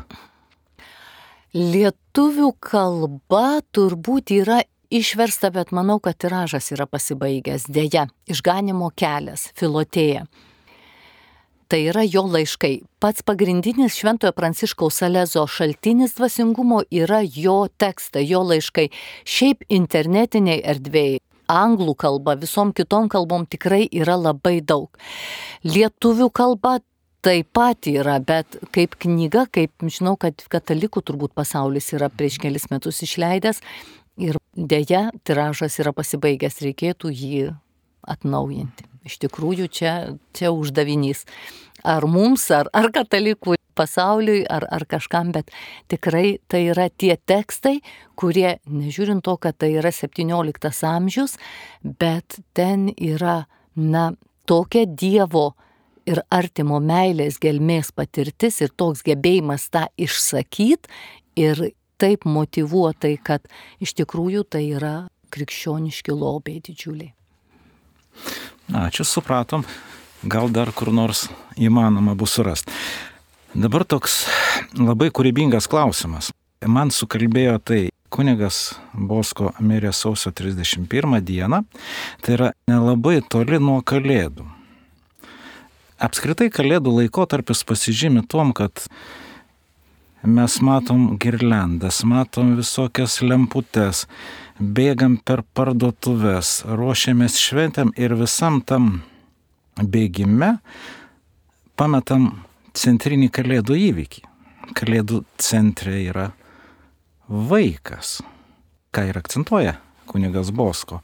Lietuvių 1.54 2.52
kalba 2.62 3.58
turbūt 3.74 4.30
yra 4.36 4.60
išversta, 4.94 5.50
bet 5.54 5.72
manau, 5.74 5.98
kad 6.02 6.18
tiražas 6.20 6.70
yra 6.74 6.86
pasibaigęs. 6.90 7.68
Deja, 7.72 8.06
išganimo 8.30 8.90
kelias, 8.96 9.48
filotėja. 9.58 10.24
Tai 11.68 11.80
yra 11.80 12.04
jo 12.04 12.22
laiškai. 12.28 12.74
Pats 13.00 13.24
pagrindinis 13.26 13.96
Šventojo 13.96 14.34
Pranciškaus 14.36 15.00
Salezo 15.00 15.46
šaltinis 15.48 16.14
dvasingumo 16.18 16.82
yra 16.92 17.22
jo 17.24 17.64
tekstai, 17.80 18.26
jo 18.28 18.44
laiškai. 18.44 18.90
Šiaip 19.24 19.64
internetiniai 19.72 20.60
erdvėjai, 20.74 21.22
anglų 21.50 21.96
kalba, 22.00 22.36
visom 22.40 22.72
kitom 22.76 23.08
kalbom 23.12 23.48
tikrai 23.48 23.86
yra 23.92 24.16
labai 24.20 24.60
daug. 24.60 24.92
Lietuvių 25.64 26.28
kalba 26.36 26.78
taip 27.24 27.48
pat 27.56 27.88
yra, 27.88 28.18
bet 28.20 28.58
kaip 28.74 28.98
knyga, 29.00 29.46
kaip 29.48 29.88
žinau, 29.88 30.18
kad 30.20 30.44
katalikų 30.52 31.00
turbūt 31.00 31.32
pasaulis 31.36 31.88
yra 31.96 32.10
prieš 32.12 32.36
kelis 32.42 32.68
metus 32.72 33.00
išleidęs, 33.06 33.62
Ir 34.54 34.66
dėja, 34.70 35.10
tiražas 35.26 35.78
yra 35.82 35.92
pasibaigęs, 35.96 36.60
reikėtų 36.62 37.10
jį 37.10 37.44
atnaujinti. 38.06 38.86
Iš 39.04 39.18
tikrųjų, 39.26 39.68
čia, 39.68 39.92
čia 40.32 40.52
uždavinys. 40.54 41.24
Ar 41.84 42.06
mums, 42.08 42.46
ar, 42.54 42.70
ar 42.72 42.88
katalikų 42.94 43.58
pasauliui, 43.76 44.44
ar, 44.48 44.64
ar 44.72 44.86
kažkam, 44.88 45.32
bet 45.34 45.50
tikrai 45.92 46.38
tai 46.48 46.62
yra 46.70 46.88
tie 46.88 47.16
tekstai, 47.16 47.80
kurie, 48.16 48.58
nežiūrint 48.64 49.24
to, 49.26 49.36
kad 49.36 49.58
tai 49.60 49.74
yra 49.80 49.92
17 49.92 50.86
amžius, 50.88 51.36
bet 51.82 52.38
ten 52.56 52.88
yra, 52.94 53.44
na, 53.74 54.12
tokia 54.48 54.86
Dievo 54.86 55.52
ir 56.08 56.22
artimo 56.32 56.80
meilės 56.84 57.40
gelmės 57.42 57.90
patirtis 57.96 58.60
ir 58.62 58.72
toks 58.76 59.02
gebėjimas 59.04 59.68
tą 59.72 59.86
išsakyti 59.96 60.92
ir 61.40 61.70
taip 62.04 62.28
motivuotai, 62.28 63.16
kad 63.16 63.46
iš 63.80 63.94
tikrųjų 63.96 64.44
tai 64.52 64.66
yra 64.76 64.94
krikščioniški 65.32 66.12
lobiai 66.12 66.60
didžiuliai. 66.64 67.14
Ačiū, 68.84 69.06
supratom. 69.08 69.64
Gal 70.24 70.48
dar 70.52 70.72
kur 70.72 70.92
nors 70.92 71.26
įmanoma 71.60 72.14
bus 72.16 72.36
surasti. 72.36 72.72
Dabar 73.54 73.84
toks 73.88 74.24
labai 74.76 75.10
kūrybingas 75.14 75.68
klausimas. 75.70 76.30
Man 76.64 76.92
sukalbėjo 76.94 77.58
tai, 77.60 77.80
kunigas 78.12 78.74
Bosko 78.92 79.52
mirė 79.60 79.92
sausio 79.92 80.32
31 80.32 81.20
dieną, 81.24 81.60
tai 82.24 82.36
yra 82.38 82.52
nelabai 82.70 83.18
toli 83.20 83.60
nuo 83.60 83.80
kalėdų. 83.84 84.46
Apskritai 86.04 86.48
kalėdų 86.52 86.98
laikotarpis 86.98 87.62
pasižymi 87.68 88.24
tom, 88.28 88.52
kad 88.56 88.88
mes 90.24 90.60
matom 90.60 91.18
girlendas, 91.20 92.00
matom 92.04 92.54
visokias 92.56 93.20
lemputes, 93.22 94.04
bėgam 94.58 95.18
per 95.20 95.42
parduotuvės, 95.54 96.62
ruošiamės 96.64 97.36
šventėm 97.40 97.92
ir 98.00 98.16
visam 98.16 98.62
tam 98.64 99.02
bėgime 99.76 100.56
pametam 101.76 102.30
centrinį 102.74 103.28
kalėdų 103.34 103.78
įvykį. 103.90 104.24
Kalėdų 104.74 105.24
centre 105.36 105.98
yra 106.06 106.30
vaikas, 107.28 108.22
ką 108.94 109.10
ir 109.10 109.20
akcentuoja 109.20 109.76
kunigas 110.08 110.50
Bosko. 110.54 111.02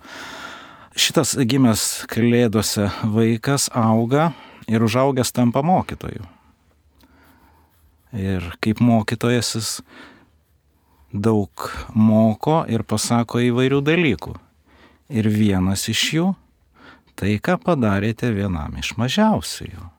Šitas 0.96 1.36
gimęs 1.36 2.06
kalėdose 2.10 2.88
vaikas 3.04 3.68
auga 3.76 4.32
ir 4.70 4.82
užaugęs 4.84 5.32
tampa 5.36 5.62
mokytoju. 5.62 6.24
Ir 8.16 8.46
kaip 8.58 8.80
mokytojas 8.82 9.54
jis 9.54 9.68
daug 11.12 11.70
moko 11.94 12.62
ir 12.70 12.82
pasako 12.86 13.42
įvairių 13.42 13.80
dalykų. 13.86 14.34
Ir 15.10 15.26
vienas 15.30 15.88
iš 15.90 16.02
jų- 16.14 16.26
tai, 17.16 17.38
ką 17.38 17.58
padarėte 17.58 18.30
vienam 18.34 18.78
iš 18.78 18.94
mažiausiųjų. 18.96 19.90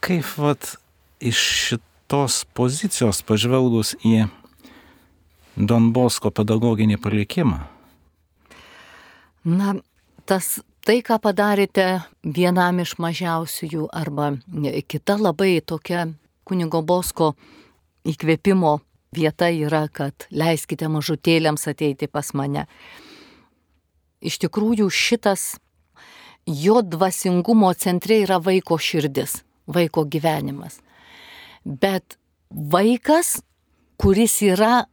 Kaip 0.00 0.26
vat 0.36 0.76
iš 1.20 1.36
šitos 1.36 2.44
pozicijos 2.54 3.22
pažvelgus 3.22 3.94
į 4.04 4.28
Don 5.56 5.92
Bosko 5.92 6.30
pedagoginį 6.30 7.00
palikimą? 7.00 7.66
Na, 9.44 9.74
tas 10.26 10.60
tai, 10.84 11.02
ką 11.02 11.18
padarėte 11.22 12.04
vienam 12.22 12.80
iš 12.82 12.98
mažiausiųjų 12.98 13.88
arba 13.92 14.36
kita 14.86 15.16
labai 15.16 15.60
tokia 15.64 16.12
kunigo 16.46 16.82
Bosko 16.86 17.34
įkvėpimo 18.06 18.78
vieta 19.16 19.50
yra, 19.50 19.86
kad 19.92 20.28
leiskite 20.30 20.88
mažutėliams 20.92 21.66
ateiti 21.70 22.08
pas 22.10 22.32
mane. 22.38 22.66
Iš 24.22 24.38
tikrųjų 24.46 24.88
šitas 24.90 25.56
jo 26.46 26.80
dvasingumo 26.82 27.72
centre 27.74 28.20
yra 28.22 28.38
vaiko 28.42 28.78
širdis, 28.78 29.40
vaiko 29.66 30.06
gyvenimas. 30.06 30.78
Bet 31.64 32.18
vaikas, 32.50 33.40
kuris 33.98 34.38
yra 34.46 34.86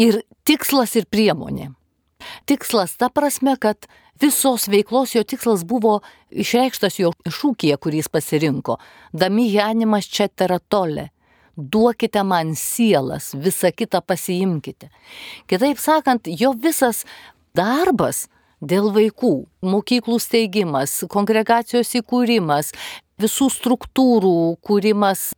ir 0.00 0.22
tikslas, 0.44 0.96
ir 0.98 1.06
priemonė. 1.06 1.70
Tikslas 2.48 2.96
ta 3.00 3.08
prasme, 3.12 3.56
kad 3.60 3.88
visos 4.22 4.68
veiklos 4.70 5.14
jo 5.16 5.24
tikslas 5.24 5.64
buvo 5.68 6.00
išreikštas 6.30 7.00
jo 7.00 7.12
šūkėje, 7.26 7.78
kurį 7.82 8.02
jis 8.02 8.12
pasirinko. 8.12 8.78
Dami 9.12 9.48
janimas 9.52 10.08
čia 10.10 10.28
teratolė. 10.28 11.10
Duokite 11.56 12.22
man 12.24 12.54
sielas, 12.56 13.34
visą 13.36 13.68
kitą 13.76 14.00
pasiimkite. 14.00 14.88
Kitaip 15.50 15.80
sakant, 15.82 16.30
jo 16.40 16.54
visas 16.56 17.02
darbas 17.52 18.24
dėl 18.62 18.88
vaikų, 18.94 19.34
mokyklų 19.66 20.16
steigimas, 20.22 21.02
kongregacijos 21.12 21.92
įkūrimas, 22.00 22.72
visų 23.22 23.48
struktūrų 23.52 24.34
kūrimas, 24.66 25.30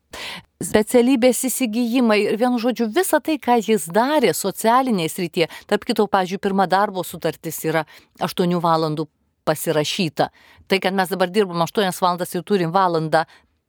specialybės 0.65 1.45
įsigijimai 1.49 2.21
ir 2.25 2.39
vienu 2.41 2.61
žodžiu 2.63 2.89
visą 2.95 3.21
tai, 3.25 3.37
ką 3.43 3.59
jis 3.61 3.89
darė 3.93 4.33
socialinėje 4.37 5.13
srityje. 5.13 5.51
Tarp 5.71 5.85
kito, 5.89 6.07
pažiūrėjau, 6.11 6.45
pirma 6.47 6.69
darbo 6.71 7.05
sutartis 7.05 7.61
yra 7.69 7.85
8 8.25 8.57
valandų 8.65 9.09
pasirašyta. 9.45 10.31
Tai, 10.69 10.81
kad 10.81 10.97
mes 10.97 11.11
dabar 11.13 11.33
dirbam 11.33 11.65
8 11.67 12.01
valandas 12.01 12.33
ir 12.35 12.45
turim 12.49 12.73
valandą 12.73 13.25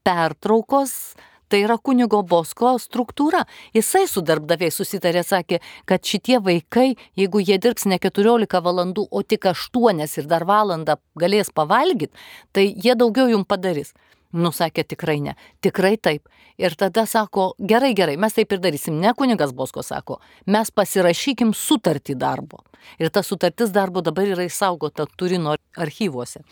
pertraukos, 0.06 1.16
Tai 1.50 1.60
yra 1.62 1.78
kunigo 1.78 2.24
Bosko 2.26 2.74
struktūra. 2.82 3.44
Jisai 3.76 4.06
su 4.10 4.24
darbdaviai 4.26 4.74
susitarė, 4.74 5.22
sakė, 5.26 5.60
kad 5.86 6.06
šitie 6.06 6.40
vaikai, 6.42 6.96
jeigu 7.20 7.42
jie 7.44 7.60
dirbs 7.62 7.86
ne 7.86 8.00
14 8.02 8.62
valandų, 8.66 9.06
o 9.12 9.22
tik 9.22 9.46
8 9.52 10.02
ir 10.06 10.30
dar 10.32 10.46
valandą 10.50 10.98
galės 11.22 11.54
pavalgyti, 11.54 12.14
tai 12.52 12.66
jie 12.72 12.98
daugiau 12.98 13.30
jums 13.30 13.50
padarys. 13.50 13.94
Nusakė 14.36 14.84
tikrai 14.84 15.22
ne, 15.24 15.36
tikrai 15.64 15.96
taip. 15.96 16.26
Ir 16.60 16.74
tada 16.76 17.06
sako, 17.08 17.54
gerai, 17.60 17.94
gerai, 17.96 18.18
mes 18.20 18.34
taip 18.36 18.52
ir 18.52 18.60
darysim. 18.64 18.98
Ne 19.00 19.14
kunigas 19.16 19.54
Bosko 19.56 19.84
sako, 19.84 20.18
mes 20.52 20.72
pasirašykim 20.76 21.54
sutartį 21.56 22.18
darbo. 22.20 22.64
Ir 23.00 23.12
ta 23.16 23.24
sutartis 23.24 23.72
darbo 23.76 24.04
dabar 24.04 24.28
yra 24.28 24.44
išsaugota 24.48 25.06
Turino 25.16 25.56
archyvuose. 25.78 26.44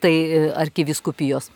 Tai 0.00 0.12
e, 0.12 0.44
arkiviskupijos. 0.56 1.50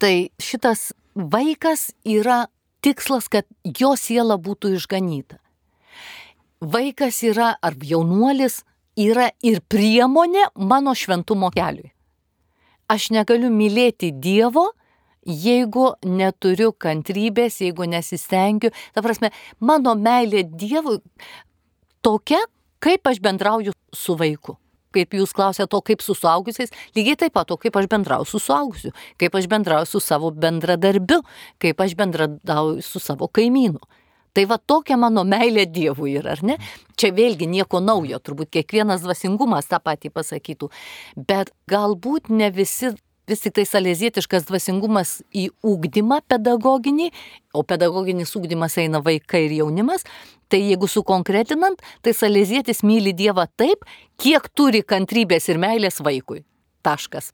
Tai 0.00 0.14
šitas 0.40 0.90
vaikas 1.16 1.90
yra 2.04 2.46
tikslas, 2.84 3.28
kad 3.32 3.48
jo 3.64 3.94
siela 3.96 4.36
būtų 4.38 4.76
išganyta. 4.76 5.40
Vaikas 6.60 7.22
yra, 7.26 7.54
ar 7.60 7.76
jaunuolis, 7.82 8.62
yra 8.96 9.30
ir 9.44 9.60
priemonė 9.68 10.46
mano 10.56 10.94
šventumo 10.96 11.50
keliui. 11.54 11.92
Aš 12.88 13.10
negaliu 13.10 13.50
mylėti 13.50 14.12
Dievo, 14.12 14.68
jeigu 15.26 15.88
neturiu 16.06 16.70
kantrybės, 16.72 17.58
jeigu 17.64 17.88
nesistengiu. 17.90 18.70
Ta 18.94 19.02
prasme, 19.02 19.32
mano 19.58 19.96
meilė 19.98 20.44
Dievui 20.46 21.00
tokia, 22.00 22.38
kaip 22.78 23.10
aš 23.10 23.18
bendrauju 23.24 23.74
su 23.92 24.14
vaiku 24.16 24.54
kaip 24.94 25.14
jūs 25.18 25.34
klausėte 25.36 25.70
to, 25.72 25.82
kaip 25.84 26.02
su 26.04 26.16
suaugusiais, 26.16 26.72
lygiai 26.96 27.18
taip 27.24 27.34
pat 27.36 27.48
to, 27.50 27.58
kaip 27.60 27.76
aš 27.76 27.88
bendrauju 27.92 28.28
su 28.30 28.40
suaugusiu, 28.42 28.94
kaip 29.20 29.36
aš 29.38 29.48
bendrauju 29.52 29.90
su 29.90 30.00
savo 30.00 30.30
bendradarbiu, 30.30 31.22
kaip 31.62 31.80
aš 31.80 31.96
bendrauju 31.98 32.82
su 32.84 33.02
savo 33.02 33.28
kaimynu. 33.28 33.80
Tai 34.36 34.44
va 34.44 34.58
tokia 34.60 34.98
mano 35.00 35.22
meilė 35.24 35.64
Dievui 35.72 36.18
yra, 36.20 36.34
ar 36.36 36.42
ne? 36.44 36.58
Čia 37.00 37.08
vėlgi 37.16 37.46
nieko 37.48 37.80
naujo, 37.80 38.18
turbūt 38.20 38.50
kiekvienas 38.52 39.00
dvasingumas 39.00 39.70
tą 39.70 39.80
patį 39.80 40.10
pasakytų. 40.12 40.68
Bet 41.16 41.54
galbūt 41.72 42.28
ne 42.28 42.50
visi 42.52 42.92
vis 43.28 43.42
tik 43.42 43.56
tai 43.58 43.64
salezietiškas 43.66 44.46
dvasingumas 44.48 45.20
į 45.34 45.48
ūkdymą 45.66 46.20
pedagoginį, 46.30 47.10
o 47.56 47.64
pedagoginis 47.66 48.34
ūkdymas 48.38 48.78
eina 48.82 49.02
vaikai 49.04 49.46
ir 49.46 49.56
jaunimas, 49.60 50.06
tai 50.52 50.62
jeigu 50.62 50.88
sukonkretinant, 50.90 51.82
tai 52.02 52.14
salezietis 52.14 52.84
myli 52.86 53.14
Dievą 53.16 53.48
taip, 53.58 53.86
kiek 54.22 54.50
turi 54.54 54.84
kantrybės 54.86 55.50
ir 55.50 55.62
meilės 55.62 56.02
vaikui. 56.04 56.44
Taškas. 56.86 57.32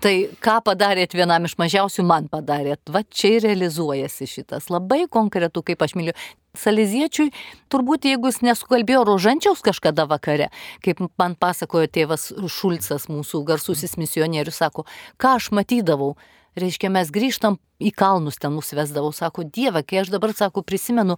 Tai 0.00 0.14
ką 0.40 0.58
padarėt 0.64 1.14
vienam 1.16 1.44
iš 1.48 1.56
mažiausių, 1.60 2.04
man 2.06 2.28
padarėt. 2.32 2.80
Va 2.92 3.02
čia 3.04 3.36
ir 3.36 3.48
realizuojasi 3.48 4.28
šitas. 4.30 4.70
Labai 4.72 5.04
konkretu, 5.12 5.64
kaip 5.66 5.82
aš 5.84 5.96
myliu. 5.98 6.16
Saliziečiui, 6.58 7.28
turbūt 7.70 8.08
jeigu 8.08 8.26
jis 8.26 8.40
nesukalbėjo 8.42 9.04
rožančiaus 9.06 9.60
kažkada 9.62 10.08
vakare, 10.10 10.48
kaip 10.82 11.04
man 11.20 11.36
pasakojo 11.38 11.86
tėvas 11.86 12.32
Šulcas, 12.50 13.06
mūsų 13.06 13.44
garsusis 13.46 13.94
misionierius, 14.00 14.58
sako, 14.58 14.82
ką 15.14 15.36
aš 15.38 15.52
matydavau, 15.54 16.16
reiškia, 16.58 16.90
mes 16.92 17.10
grįžtam 17.12 17.58
į 17.80 17.92
kalnus 17.96 18.38
ten 18.40 18.52
mus 18.54 18.72
vesdavo, 18.76 19.12
sako, 19.14 19.44
Dieve, 19.44 19.82
kai 19.86 20.02
aš 20.02 20.10
dabar, 20.12 20.32
sako, 20.36 20.62
prisimenu, 20.66 21.16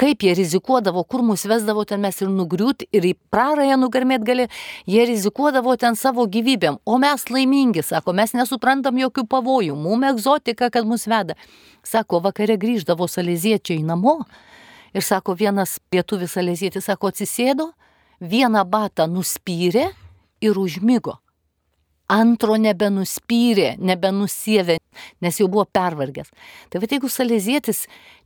kaip 0.00 0.24
jie 0.26 0.34
rizikuodavo, 0.34 1.04
kur 1.08 1.22
mus 1.22 1.46
vesdavo 1.48 1.84
ten 1.88 2.02
mes 2.02 2.18
ir 2.20 2.30
nugriūt, 2.32 2.86
ir 2.92 3.06
į 3.06 3.14
prarąją 3.32 3.78
nugarmėt 3.80 4.26
gali, 4.26 4.48
jie 4.90 5.06
rizikuodavo 5.08 5.76
ten 5.80 5.96
savo 5.98 6.26
gyvybėm, 6.26 6.80
o 6.84 6.98
mes 7.02 7.28
laimingi, 7.30 7.84
sako, 7.86 8.16
mes 8.16 8.34
nesuprantam 8.36 8.98
jokių 9.00 9.26
pavojų, 9.30 9.78
mum 9.78 10.04
egzotika, 10.10 10.70
kad 10.74 10.88
mus 10.88 11.06
veda. 11.10 11.38
Sako, 11.84 12.20
vakare 12.24 12.58
grįždavo 12.60 13.08
salėziečiai 13.10 13.84
namo 13.86 14.22
ir 14.94 15.04
sako, 15.04 15.36
vienas 15.38 15.78
lietuvis 15.94 16.36
salėzietis, 16.36 16.88
sako, 16.88 17.12
atsisėdo, 17.12 17.70
vieną 18.20 18.64
batą 18.68 19.06
nuspyrė 19.10 19.90
ir 20.44 20.58
užmygo 20.58 21.18
antro 22.12 22.56
nebenuspyrė, 22.60 23.74
nebenusievė, 23.80 24.78
nes 25.24 25.40
jau 25.40 25.48
buvo 25.50 25.64
pervargęs. 25.64 26.30
Tai 26.70 26.82
va 26.82 26.90
jeigu 26.90 27.10
salėzietis 27.10 27.84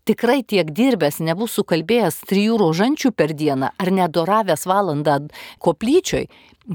tikrai 0.09 0.43
tiek 0.43 0.71
dirbęs, 0.75 1.21
nebus 1.25 1.55
sukalbėjęs 1.59 2.23
trijų 2.29 2.59
rožančių 2.63 3.13
per 3.17 3.35
dieną 3.37 3.73
ar 3.77 3.93
nedoravęs 3.95 4.67
valandą 4.69 5.21
koplyčioj, 5.65 6.29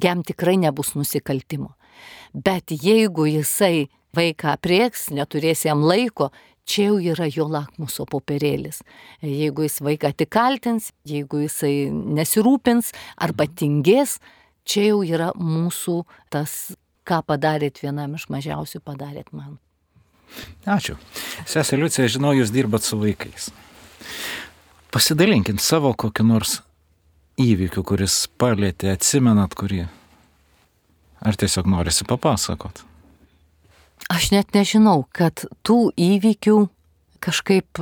jam 0.04 0.24
tikrai 0.24 0.58
nebus 0.62 0.94
nusikaltimo. 0.98 1.74
Bet 2.34 2.74
jeigu 2.74 3.28
jisai 3.30 3.89
vaiką 4.18 4.58
prieks, 4.62 5.10
neturės 5.13 5.66
jam 5.66 5.84
laiko, 5.86 6.32
čia 6.66 6.89
jau 6.92 7.00
yra 7.13 7.28
jo 7.28 7.48
lakmuso 7.52 8.06
popierėlis. 8.10 8.82
Jeigu 9.26 9.66
jis 9.68 9.82
vaiką 9.84 10.13
tik 10.18 10.32
kaltins, 10.34 10.92
jeigu 11.08 11.44
jisai 11.44 11.89
nesirūpins 11.92 12.94
arba 13.22 13.48
tingės, 13.50 14.20
čia 14.66 14.88
jau 14.92 15.02
yra 15.04 15.32
mūsų 15.36 16.04
tas 16.34 16.74
ką 17.08 17.22
padarėt 17.28 17.82
vienam 17.84 18.16
iš 18.18 18.28
mažiausių, 18.34 18.82
padarėt 18.84 19.32
man. 19.36 19.58
Ačiū. 20.66 20.96
Sesė 21.46 21.78
Liucija, 21.78 22.08
žinau, 22.10 22.34
jūs 22.34 22.54
dirbat 22.54 22.86
su 22.86 22.98
vaikais. 22.98 23.52
Pasidalinkit 24.94 25.62
savo 25.62 25.94
kokiu 25.98 26.26
nors 26.26 26.62
įvykiu, 27.42 27.84
kuris 27.86 28.24
palėtė, 28.38 28.94
atsimenat 28.94 29.56
kurį. 29.58 29.88
Ar 31.24 31.38
tiesiog 31.39 31.70
norisi 31.70 32.06
papasakot? 32.08 32.84
Aš 34.12 34.32
net 34.34 34.52
nežinau, 34.56 35.06
kad 35.16 35.46
tų 35.63 35.94
įvykių 35.96 36.58
kažkaip 37.24 37.80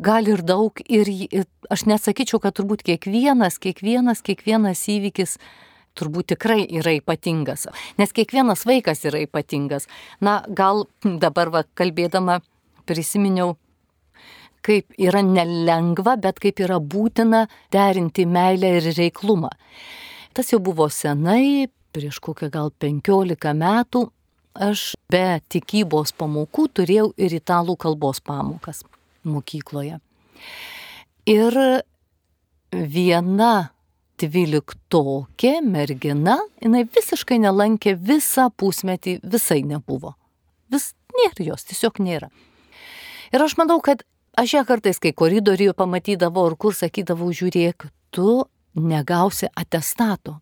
gali 0.00 0.32
ir 0.32 0.42
daug 0.46 0.80
ir 0.86 1.10
aš 1.70 1.84
nesakyčiau, 1.90 2.40
kad 2.42 2.54
turbūt 2.56 2.84
kiekvienas, 2.86 3.58
kiekvienas, 3.60 4.22
kiekvienas 4.24 4.84
įvykis 4.88 5.36
turbūt 5.98 6.32
tikrai 6.34 6.64
yra 6.80 6.94
ypatingas, 6.98 7.66
nes 7.98 8.14
kiekvienas 8.16 8.64
vaikas 8.68 9.04
yra 9.08 9.22
ypatingas. 9.24 9.88
Na, 10.24 10.40
gal 10.46 10.86
dabar 11.02 11.50
va, 11.54 11.64
kalbėdama 11.78 12.40
prisiminiau, 12.88 13.56
kaip 14.66 14.92
yra 15.00 15.22
nelengva, 15.24 16.16
bet 16.20 16.40
kaip 16.42 16.60
yra 16.60 16.78
būtina 16.80 17.46
derinti 17.72 18.26
meilę 18.28 18.76
ir 18.78 18.90
reiklumą. 18.96 19.50
Tas 20.36 20.52
jau 20.52 20.60
buvo 20.62 20.86
senai, 20.92 21.68
prieš 21.94 22.20
kokią 22.22 22.50
gal 22.52 22.70
15 22.82 23.54
metų, 23.58 24.04
aš 24.54 24.92
be 25.10 25.40
tikybos 25.50 26.14
pamokų 26.18 26.68
turėjau 26.78 27.10
ir 27.18 27.34
italų 27.38 27.76
kalbos 27.80 28.20
pamokas 28.22 28.84
mokykloje. 29.26 29.98
Ir 31.30 31.58
viena 32.70 33.52
dvyliktokė 34.20 35.58
mergina, 35.64 36.36
jinai 36.62 36.84
visiškai 36.84 37.40
nelankė 37.42 37.96
visą 37.96 38.48
pusmetį, 38.56 39.18
visai 39.24 39.62
nebuvo. 39.66 40.14
Vis 40.70 40.92
nėra 41.16 41.46
jos, 41.50 41.66
tiesiog 41.68 42.00
nėra. 42.04 42.30
Ir 43.34 43.44
aš 43.44 43.56
manau, 43.60 43.78
kad 43.84 44.04
aš 44.38 44.56
ją 44.58 44.64
kartais, 44.68 45.00
kai 45.02 45.12
koridoriuje 45.16 45.74
pamatydavau 45.78 46.48
ir 46.50 46.56
kur 46.60 46.76
sakydavau, 46.76 47.30
žiūrėk, 47.34 47.88
tu 48.14 48.44
negausi 48.74 49.50
atestato, 49.54 50.38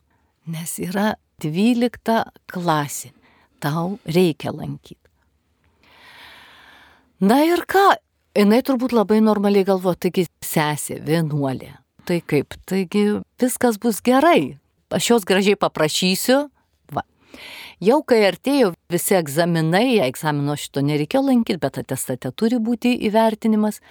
nes 0.46 0.78
yra 0.82 1.14
12 1.42 2.22
klasė. 2.50 3.12
Tau 3.58 3.98
reikia 4.06 4.52
lankyti. 4.54 5.02
Na 7.18 7.40
ir 7.42 7.64
ką, 7.66 7.96
jinai 8.38 8.60
turbūt 8.62 8.94
labai 8.94 9.18
normaliai 9.18 9.66
galvo, 9.66 9.96
taigi 9.98 10.28
sesė, 10.44 11.00
vienuolė. 11.02 11.72
Tai 12.08 12.22
kaip, 12.24 12.54
taigi 12.64 13.04
viskas 13.40 13.76
bus 13.80 14.00
gerai. 14.00 14.56
Aš 14.88 15.10
jos 15.10 15.26
gražiai 15.28 15.58
paprašysiu. 15.60 16.46
Va. 16.96 17.02
Jau 17.84 17.98
kai 18.00 18.22
artėjo 18.30 18.70
visi 18.88 19.18
egzaminai, 19.18 19.98
egzamino 20.06 20.56
šito 20.56 20.80
nereikėjo 20.80 21.26
lankyti, 21.26 21.60
bet 21.60 21.76
atestate 21.82 22.32
turi 22.32 22.56
būti 22.64 22.94
įvertinimas 23.10 23.82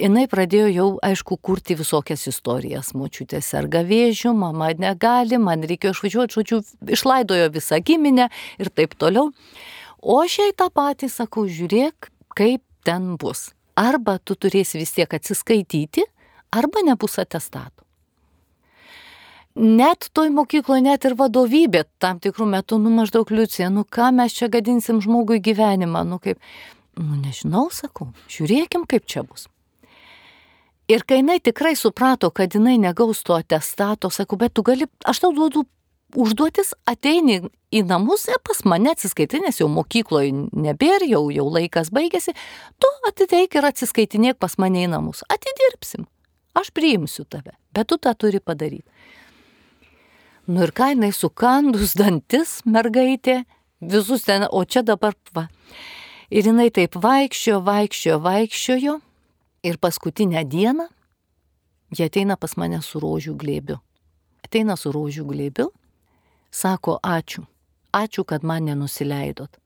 jinai 0.00 0.26
pradėjo 0.30 0.68
jau, 0.72 0.86
aišku, 1.04 1.36
kurti 1.42 1.76
visokias 1.78 2.26
istorijas. 2.30 2.92
Močiutė 2.96 3.40
serga 3.44 3.82
vėžių, 3.86 4.32
mama 4.36 4.70
negali, 4.78 5.38
man 5.40 5.66
reikėjo 5.66 5.96
išvažiuoti, 5.96 6.36
žodžiu, 6.38 6.60
išlaidojo 6.96 7.50
visą 7.56 7.80
giminę 7.84 8.30
ir 8.62 8.70
taip 8.70 8.94
toliau. 8.94 9.30
O 10.00 10.20
aš 10.22 10.38
jai 10.40 10.52
tą 10.56 10.70
patį 10.72 11.10
sakau, 11.12 11.48
žiūrėk, 11.50 12.12
kaip 12.38 12.62
ten 12.86 13.16
bus. 13.20 13.50
Arba 13.74 14.18
tu 14.22 14.36
turėsi 14.38 14.80
vis 14.80 14.94
tiek 14.96 15.12
atsiskaityti, 15.18 16.06
arba 16.54 16.82
nebus 16.86 17.18
atestatų. 17.22 17.86
Net 19.60 20.06
toj 20.14 20.30
mokykloje, 20.30 20.82
net 20.86 21.04
ir 21.08 21.16
vadovybė 21.18 21.82
tam 21.98 22.20
tikrų 22.22 22.46
metų, 22.52 22.78
nu 22.78 22.92
maždaug 22.94 23.32
liucija, 23.34 23.66
nu 23.74 23.82
ką 23.82 24.12
mes 24.14 24.36
čia 24.36 24.46
gadinsim 24.48 25.00
žmogui 25.02 25.40
gyvenimą, 25.42 26.04
nu 26.06 26.20
kaip, 26.22 26.38
nu 26.94 27.18
nežinau, 27.18 27.66
sakau, 27.74 28.12
žiūrėkim, 28.30 28.86
kaip 28.86 29.08
čia 29.10 29.24
bus. 29.26 29.48
Ir 30.90 31.02
kai 31.06 31.20
jinai 31.20 31.40
tikrai 31.42 31.74
suprato, 31.78 32.30
kad 32.34 32.54
jinai 32.54 32.76
negaus 32.78 33.24
to 33.26 33.34
atestato, 33.34 34.10
sakau, 34.10 34.38
bet 34.38 34.54
tu 34.54 34.62
gali, 34.66 34.86
aš 35.06 35.20
tau 35.22 35.34
duodu 35.34 35.66
užduotis, 36.18 36.72
ateini 36.90 37.42
į 37.74 37.82
namus 37.86 38.26
ir 38.30 38.38
pas 38.46 38.62
mane 38.66 38.90
atsiskaitai, 38.94 39.42
nes 39.44 39.60
jau 39.60 39.68
mokykloje 39.70 40.30
nebėra, 40.50 41.06
jau, 41.10 41.26
jau 41.34 41.46
laikas 41.50 41.92
baigėsi, 41.94 42.34
tu 42.78 42.90
atiteik 43.10 43.54
ir 43.58 43.68
atsiskaitinėk 43.70 44.40
pas 44.42 44.56
mane 44.62 44.86
į 44.86 44.90
namus. 44.94 45.22
Atidirbsim. 45.30 46.08
Aš 46.54 46.70
priimsiu 46.74 47.24
tave, 47.24 47.54
bet 47.74 47.88
tu 47.90 47.98
tą 47.98 48.14
turi 48.18 48.40
padaryti. 48.40 48.88
Nu 50.50 50.64
ir 50.66 50.72
ką 50.74 50.90
jinai 50.94 51.12
sukandus 51.14 51.94
dantis, 51.94 52.58
mergaitė, 52.66 53.44
visus 53.80 54.24
ten, 54.26 54.48
o 54.50 54.64
čia 54.64 54.82
dabar, 54.82 55.14
va. 55.36 55.46
Ir 56.30 56.48
jinai 56.50 56.70
taip 56.74 56.96
vaikščiojo, 56.98 57.60
vaikščiojo, 57.66 58.18
vaikščiojo. 58.24 58.96
Ir 59.62 59.76
paskutinę 59.76 60.42
dieną 60.48 60.88
jie 61.90 62.06
ateina 62.06 62.36
pas 62.36 62.56
mane 62.56 62.80
su 62.82 63.00
rožių 63.02 63.34
glėbiu. 63.38 63.78
Ateina 64.46 64.76
su 64.78 64.92
rožių 64.94 65.26
glėbiu, 65.28 65.68
sako 66.50 66.98
ačiū, 67.02 67.44
ačiū, 67.92 68.24
kad 68.24 68.46
man 68.46 68.66
nenusileidot. 68.70 69.58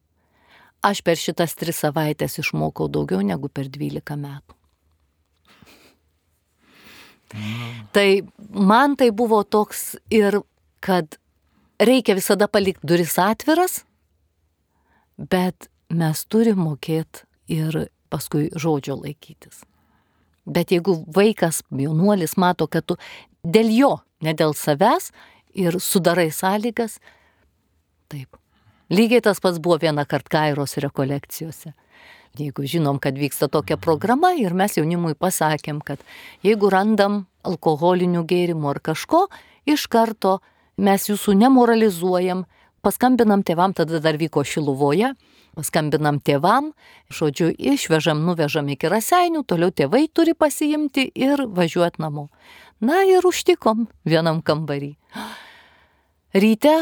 Aš 0.84 1.00
per 1.00 1.16
šitas 1.16 1.54
tris 1.56 1.80
savaitės 1.80 2.38
išmokau 2.42 2.90
daugiau 2.92 3.22
negu 3.24 3.48
per 3.48 3.70
12 3.72 4.18
metų. 4.20 4.56
Mm. 7.32 7.86
Tai 7.92 8.08
man 8.50 8.96
tai 8.96 9.10
buvo 9.10 9.42
toks 9.44 9.94
ir, 10.10 10.40
kad 10.84 11.16
reikia 11.80 12.16
visada 12.18 12.48
palikti 12.48 12.86
duris 12.86 13.16
atviras, 13.18 13.82
bet 15.16 15.68
mes 15.90 16.24
turim 16.26 16.60
mokėti 16.64 17.24
ir 17.54 17.86
paskui 18.12 18.50
žodžio 18.54 18.96
laikytis. 19.00 19.64
Bet 20.44 20.74
jeigu 20.74 20.98
vaikas, 21.14 21.62
jaunuolis 21.72 22.36
mato, 22.36 22.68
kad 22.68 22.84
tu 22.86 22.98
dėl 23.44 23.70
jo, 23.72 23.92
ne 24.20 24.34
dėl 24.36 24.54
savęs 24.54 25.10
ir 25.56 25.78
sudarai 25.80 26.28
sąlygas, 26.34 26.98
taip. 28.12 28.36
Lygiai 28.92 29.22
tas 29.24 29.40
pats 29.40 29.58
buvo 29.58 29.78
vieną 29.80 30.04
kartą 30.06 30.36
Kairos 30.36 30.76
rekolekcijose. 30.76 31.72
Jeigu 32.34 32.64
žinom, 32.66 32.98
kad 32.98 33.14
vyksta 33.14 33.46
tokia 33.46 33.76
programa 33.78 34.32
ir 34.34 34.56
mes 34.58 34.74
jaunimui 34.74 35.14
pasakėm, 35.14 35.78
kad 35.86 36.00
jeigu 36.42 36.66
randam 36.72 37.26
alkoholinių 37.46 38.24
gėrimų 38.26 38.72
ar 38.72 38.80
kažko, 38.82 39.28
iš 39.70 39.86
karto 39.86 40.40
mes 40.74 41.06
jūsų 41.06 41.36
nemoralizuojam, 41.38 42.42
paskambinam 42.82 43.44
tėvam, 43.46 43.70
tada 43.76 44.00
dar 44.02 44.18
vyko 44.18 44.42
Šiluvoje, 44.42 45.12
skambinam 45.62 46.18
tėvam, 46.18 46.72
žodžiu, 47.06 47.52
išvežam, 47.54 48.24
nuvežam 48.26 48.66
iki 48.74 48.90
raseinių, 48.90 49.44
toliau 49.46 49.70
tėvai 49.70 50.08
turi 50.10 50.34
pasiimti 50.34 51.06
ir 51.14 51.46
važiuoti 51.46 52.02
namo. 52.02 52.28
Na 52.82 53.04
ir 53.06 53.22
užtikom 53.22 53.86
vienam 54.04 54.42
kambarį. 54.42 54.96
Ryte, 56.34 56.74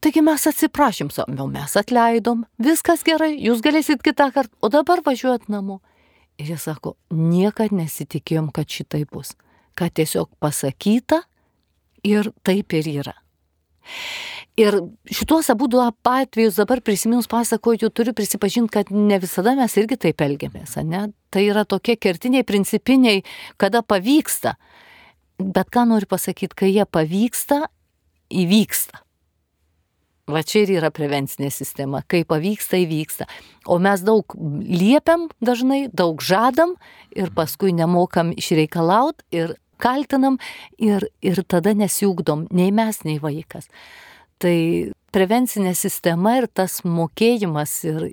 taigi 0.00 0.22
mes 0.24 0.46
atsiprašym, 0.50 1.10
jau 1.12 1.46
mes 1.50 1.76
atleidom, 1.80 2.44
viskas 2.62 3.04
gerai, 3.06 3.34
jūs 3.36 3.62
galėsit 3.64 4.02
kitą 4.04 4.30
kartą, 4.34 4.54
o 4.62 4.70
dabar 4.72 5.02
važiuot 5.06 5.48
namo. 5.52 5.80
Ir 6.38 6.52
jis 6.54 6.68
sako, 6.68 6.94
niekad 7.10 7.72
nesitikėjom, 7.74 8.52
kad 8.54 8.70
šitai 8.70 9.02
bus, 9.10 9.34
kad 9.78 9.94
tiesiog 9.98 10.30
pasakyta 10.38 11.24
ir 12.06 12.30
taip 12.46 12.76
ir 12.78 12.90
yra. 13.00 13.16
Ir 14.58 14.74
šituos 15.14 15.48
abu 15.52 15.68
du 15.70 15.78
atvejus 15.80 16.58
dabar 16.58 16.80
prisiminus 16.82 17.28
pasakoju, 17.30 17.90
turiu 17.94 18.14
prisipažinti, 18.14 18.72
kad 18.74 18.90
ne 18.90 19.18
visada 19.22 19.54
mes 19.58 19.76
irgi 19.78 19.98
taip 20.02 20.22
elgiamės, 20.24 20.74
ne? 20.82 21.08
Tai 21.30 21.44
yra 21.46 21.62
tokie 21.64 21.94
kertiniai, 21.96 22.46
principiniai, 22.46 23.22
kada 23.56 23.84
pavyksta. 23.86 24.56
Bet 25.38 25.70
ką 25.70 25.86
noriu 25.86 26.10
pasakyti, 26.10 26.58
kai 26.58 26.72
jie 26.72 26.86
pavyksta, 26.90 27.68
įvyksta. 28.34 28.98
Va 30.28 30.42
čia 30.44 30.66
ir 30.66 30.74
yra 30.76 30.90
prevencinė 30.92 31.48
sistema. 31.52 32.02
Kai 32.04 32.20
pavyksta, 32.28 32.76
įvyksta. 32.82 33.24
O 33.64 33.78
mes 33.80 34.02
daug 34.04 34.34
liepiam 34.60 35.28
dažnai, 35.40 35.86
daug 35.88 36.20
žadam 36.20 36.74
ir 37.16 37.32
paskui 37.36 37.72
nemokam 37.76 38.34
išreikalauti 38.36 39.24
ir 39.32 39.56
kaltinam 39.80 40.36
ir, 40.76 41.08
ir 41.24 41.40
tada 41.48 41.72
nesiugdom 41.72 42.46
nei 42.52 42.74
mes, 42.74 43.00
nei 43.08 43.16
vaikas. 43.22 43.70
Tai 44.38 44.54
prevencinė 45.14 45.72
sistema 45.74 46.36
ir 46.38 46.48
tas 46.52 46.82
mokėjimas 46.84 47.72
ir 47.88 48.10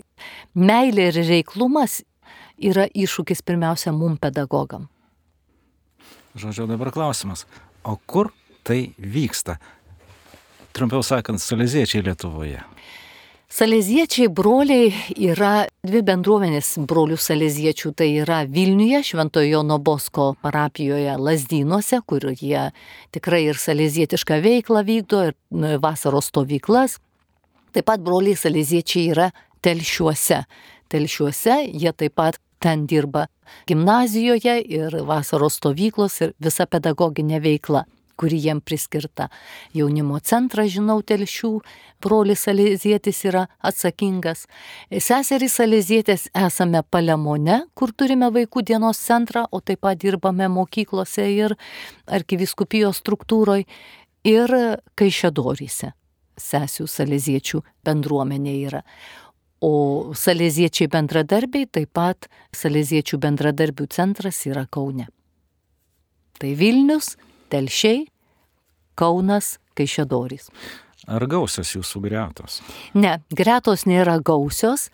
meilė 0.56 1.10
ir 1.12 1.22
reiklumas 1.28 2.00
yra 2.56 2.88
iššūkis 2.88 3.44
pirmiausia 3.46 3.92
mum 3.92 4.16
pedagogam. 4.22 4.88
Žodžiu, 6.36 6.68
dabar 6.68 6.92
klausimas, 6.96 7.46
o 7.84 7.96
kur 8.08 8.32
tai 8.68 8.96
vyksta? 9.00 9.60
Trumpiau 10.76 11.04
sakant, 11.08 11.40
saleziečiai 11.40 12.04
Lietuvoje. 12.04 12.60
Saleziečiai 13.56 14.28
broliai 14.28 14.90
yra 15.24 15.70
dvi 15.88 16.02
bendruomenės 16.04 16.74
brolių 16.90 17.16
saleziečių. 17.16 17.94
Tai 17.96 18.08
yra 18.26 18.42
Vilniuje, 18.52 19.00
Šventojo 19.08 19.48
Jono 19.54 19.78
Bosko 19.80 20.34
parapijoje 20.44 21.16
Lasdynuose, 21.16 22.02
kur 22.04 22.28
jie 22.34 22.66
tikrai 23.16 23.46
ir 23.46 23.62
salezietišką 23.62 24.42
veiklą 24.44 24.84
vykdo, 24.84 25.24
ir 25.30 25.80
vasaros 25.80 26.28
stovyklas. 26.34 27.00
Taip 27.72 27.88
pat 27.88 28.04
broliai 28.04 28.36
saleziečiai 28.36 29.08
yra 29.16 29.32
telšiuose. 29.64 30.44
Telšiuose 30.92 31.62
jie 31.72 31.96
taip 31.96 32.20
pat 32.20 32.42
ten 32.60 32.84
dirba 32.84 33.30
gimnazijoje 33.70 34.60
ir 34.60 35.00
vasaros 35.08 35.62
stovyklos 35.62 36.20
ir 36.26 36.36
visa 36.44 36.68
pedagoginė 36.68 37.40
veikla 37.40 37.88
kuri 38.20 38.40
jiem 38.42 38.62
priskirta. 38.62 39.30
Jaunimo 39.76 40.20
centras, 40.20 40.72
žinau, 40.74 41.02
telšių, 41.06 41.52
brolis 42.04 42.46
Salezietis 42.48 43.24
yra 43.30 43.46
atsakingas. 43.60 44.46
Seserys 44.90 45.58
Salezietės 45.60 46.30
esame 46.36 46.84
Palemone, 46.90 47.64
kur 47.76 47.94
turime 47.94 48.32
vaikų 48.34 48.66
dienos 48.72 49.02
centrą, 49.02 49.46
o 49.52 49.62
taip 49.62 49.84
pat 49.86 50.00
dirbame 50.02 50.50
mokyklose 50.52 51.28
ir 51.34 51.58
arkiviskupijos 52.06 53.04
struktūroje 53.04 53.68
ir 54.26 54.58
Kaišėdoryse. 54.98 55.94
Sesių 56.36 56.88
Saleziečių 56.92 57.62
bendruomenė 57.88 58.56
yra. 58.68 58.82
O 59.64 60.12
Saleziečiai 60.18 60.90
bendradarbiai, 60.92 61.68
taip 61.72 61.94
pat 61.96 62.28
Saleziečių 62.56 63.20
bendradarbių 63.24 63.88
centras 63.90 64.42
yra 64.50 64.66
Kaune. 64.68 65.08
Tai 66.36 66.52
Vilnius, 66.60 67.16
Telšiai, 67.54 68.06
Kaunas, 68.96 69.58
Kaišėdorys. 69.76 70.50
Ar 71.06 71.26
gausios 71.30 71.76
jūsų 71.76 72.02
gretos? 72.08 72.62
Ne, 72.98 73.20
gretos 73.30 73.86
nėra 73.86 74.18
gausios, 74.26 74.88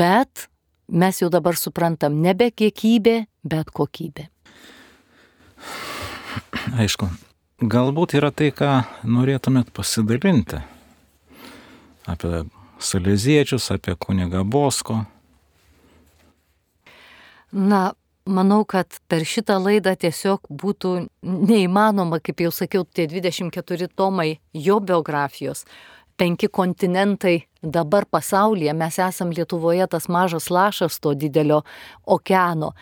bet 0.00 0.48
mes 0.88 1.20
jau 1.22 1.28
dabar 1.30 1.58
suprantam 1.58 2.18
nebe 2.24 2.50
kiekybė, 2.50 3.26
bet 3.46 3.70
kokybė. 3.70 4.26
Aišku, 6.82 7.06
galbūt 7.62 8.16
yra 8.18 8.32
tai, 8.34 8.50
ką 8.50 8.82
norėtumėt 9.06 9.70
pasidalinti 9.76 10.62
apie 12.10 12.44
saleziečius, 12.82 13.70
apie 13.70 13.94
kunigą 13.94 14.42
Bosko. 14.42 15.04
Na, 17.52 17.92
manau, 18.26 18.62
kad 18.64 19.00
per 19.08 19.24
šitą 19.26 19.58
laidą 19.62 19.94
tiesiog 19.98 20.46
būtų 20.50 20.92
neįmanoma, 21.22 22.20
kaip 22.22 22.42
jau 22.44 22.52
sakiau, 22.54 22.84
tie 22.84 23.06
24 23.10 23.88
tomai 23.96 24.38
jo 24.54 24.78
biografijos, 24.80 25.64
penki 26.16 26.48
kontinentai 26.48 27.42
dabar 27.62 28.06
pasaulyje, 28.06 28.74
mes 28.74 28.98
esam 28.98 29.32
Lietuvoje 29.34 29.86
tas 29.90 30.08
mažas 30.08 30.50
lašas 30.50 31.00
to 31.00 31.14
didelio 31.14 31.62
okeano, 32.06 32.72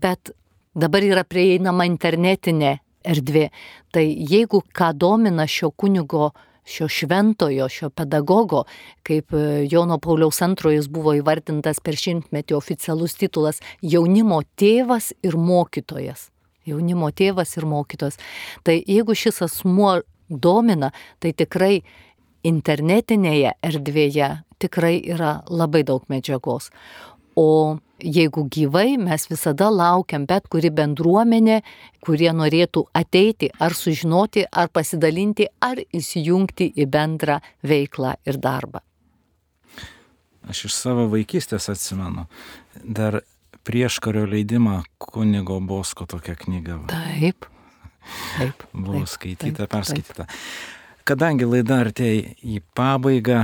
bet 0.00 0.32
dabar 0.78 1.04
yra 1.04 1.24
prieinama 1.24 1.88
internetinė 1.88 2.78
erdvė. 3.08 3.48
Tai 3.92 4.04
jeigu 4.04 4.62
ką 4.74 4.92
domina 4.96 5.46
šio 5.48 5.70
kunigo 5.70 6.32
šio 6.68 6.88
šventojo, 6.88 7.68
šio 7.72 7.90
pedagogo, 7.90 8.64
kaip 9.06 9.32
e, 9.32 9.66
Jono 9.70 9.98
Pauliaus 9.98 10.42
antrojo 10.44 10.76
jis 10.76 10.88
buvo 10.92 11.14
įvardintas 11.18 11.80
per 11.84 11.96
šimtmetį 11.96 12.56
oficialus 12.58 13.16
titulas 13.18 13.62
jaunimo 13.82 14.42
tėvas 14.60 15.12
ir 15.24 15.38
mokytojas. 15.40 16.28
Jaunimo 16.68 17.08
tėvas 17.16 17.56
ir 17.56 17.66
mokytojas. 17.68 18.20
Tai 18.62 18.76
jeigu 18.76 19.16
šis 19.16 19.40
asmuo 19.46 20.00
domina, 20.28 20.92
tai 21.18 21.32
tikrai 21.32 21.80
internetinėje 22.46 23.54
erdvėje 23.64 24.30
tikrai 24.62 24.98
yra 25.14 25.38
labai 25.48 25.84
daug 25.86 26.04
medžiagos. 26.12 26.68
O 27.38 27.78
jeigu 28.02 28.46
gyvai, 28.50 28.96
mes 29.00 29.26
visada 29.30 29.68
laukiam 29.72 30.26
bet 30.28 30.48
kuri 30.50 30.70
bendruomenė, 30.74 31.60
kurie 32.04 32.30
norėtų 32.34 32.84
ateiti 32.96 33.50
ar 33.60 33.74
sužinoti, 33.74 34.44
ar 34.50 34.70
pasidalinti, 34.72 35.48
ar 35.60 35.80
įsijungti 35.80 36.70
į 36.78 36.86
bendrą 36.90 37.40
veiklą 37.66 38.14
ir 38.26 38.38
darbą. 38.42 38.82
Aš 40.48 40.68
iš 40.70 40.76
savo 40.76 41.08
vaikystės 41.12 41.68
atsimenu, 41.68 42.24
dar 42.80 43.20
prieš 43.68 43.98
kario 44.00 44.24
leidimą 44.28 44.80
kunigo 45.02 45.58
Bosko 45.60 46.06
tokia 46.08 46.38
knyga. 46.38 46.80
Taip. 46.88 47.48
Taip. 48.38 48.64
Buvo 48.72 49.02
taip, 49.02 49.12
skaityta, 49.12 49.66
taip, 49.66 49.74
perskaityta. 49.74 50.28
Kadangi 51.08 51.48
laida 51.48 51.82
artėja 51.84 52.32
į 52.44 52.62
pabaigą, 52.76 53.42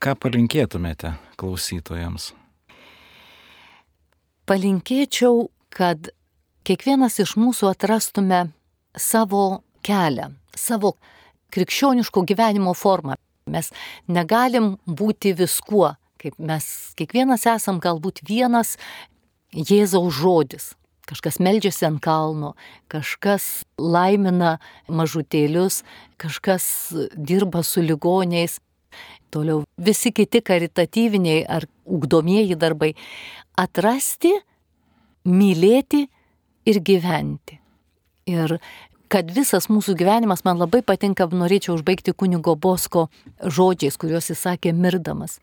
ką 0.00 0.14
palinkėtumėte 0.20 1.14
klausytojams? 1.40 2.32
Palinkėčiau, 4.48 5.48
kad 5.74 6.10
kiekvienas 6.66 7.18
iš 7.22 7.36
mūsų 7.40 7.70
atrastume 7.72 8.48
savo 8.98 9.62
kelią, 9.86 10.30
savo 10.56 10.94
krikščioniško 11.54 12.24
gyvenimo 12.28 12.74
formą. 12.76 13.16
Mes 13.48 13.70
negalim 14.08 14.74
būti 14.84 15.32
viskuo, 15.36 15.94
kaip 16.20 16.36
mes 16.40 16.66
kiekvienas 16.98 17.46
esam 17.48 17.80
galbūt 17.80 18.24
vienas 18.28 18.76
Jėzaus 19.48 20.18
žodis. 20.18 20.74
Kažkas 21.08 21.38
meldžiasi 21.40 21.86
ant 21.88 22.02
kalno, 22.04 22.50
kažkas 22.92 23.62
laimina 23.80 24.58
mažutėlius, 24.92 25.80
kažkas 26.20 26.66
dirba 27.16 27.62
su 27.64 27.80
ligoniais, 27.80 28.58
toliau 29.30 29.62
visi 29.76 30.12
kiti 30.12 30.42
karitatyviniai 30.44 31.44
ar 31.48 31.66
ugdomieji 31.86 32.58
darbai 32.58 32.92
atrasti, 33.58 34.32
mylėti 35.28 36.06
ir 36.68 36.80
gyventi. 36.84 37.58
Ir 38.28 38.58
kad 39.12 39.30
visas 39.32 39.68
mūsų 39.72 39.94
gyvenimas 39.98 40.44
man 40.44 40.58
labai 40.60 40.82
patinka, 40.84 41.26
norėčiau 41.32 41.74
užbaigti 41.78 42.12
kunigo 42.12 42.56
Bosko 42.56 43.08
žodžiais, 43.40 43.96
kuriuos 44.00 44.30
jis 44.30 44.40
sakė 44.44 44.72
mirdamas. 44.76 45.40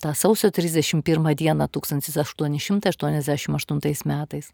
Ta 0.00 0.14
sausio 0.16 0.48
31 0.48 1.34
dieną 1.36 1.68
1888 1.68 4.08
metais. 4.08 4.46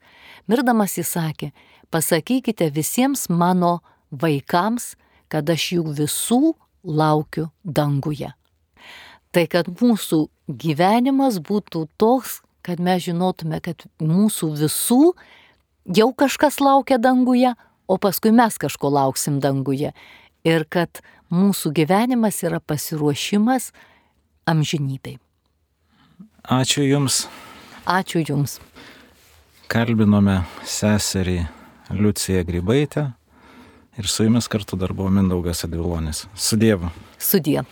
Mirdamas 0.49 0.99
jis 0.99 1.09
sakė, 1.15 1.53
pasakykite 1.91 2.71
visiems 2.75 3.29
mano 3.31 3.81
vaikams, 4.11 4.97
kad 5.31 5.51
aš 5.51 5.73
jų 5.77 5.85
visų 6.01 6.55
laukiu 6.87 7.51
danguje. 7.65 8.31
Tai 9.35 9.45
kad 9.53 9.69
mūsų 9.69 10.27
gyvenimas 10.49 11.41
būtų 11.43 11.87
toks, 12.01 12.41
kad 12.65 12.81
mes 12.83 13.05
žinotume, 13.05 13.61
kad 13.61 13.85
mūsų 14.01 14.53
visų 14.63 15.03
jau 15.99 16.09
kažkas 16.15 16.61
laukia 16.63 16.99
danguje, 16.99 17.53
o 17.87 17.99
paskui 17.99 18.33
mes 18.35 18.57
kažko 18.59 18.91
lauksim 18.91 19.39
danguje. 19.43 19.93
Ir 20.47 20.65
kad 20.71 21.03
mūsų 21.31 21.75
gyvenimas 21.75 22.41
yra 22.47 22.63
pasiruošimas 22.63 23.73
amžinybei. 24.47 25.19
Ačiū 26.47 26.87
Jums. 26.87 27.27
Ačiū 27.87 28.23
Jums. 28.23 28.61
Kalbinome 29.67 30.45
seserį 30.63 31.41
Liuciją 31.91 32.45
Grybaitę 32.47 33.09
ir 33.99 34.07
su 34.07 34.25
jumis 34.25 34.49
kartu 34.49 34.77
dar 34.77 34.93
buvo 34.93 35.11
Mindaugas 35.11 35.65
Advilonis. 35.65 36.27
Su 36.35 36.57
Dievu. 36.57 36.91
Sudie. 37.19 37.63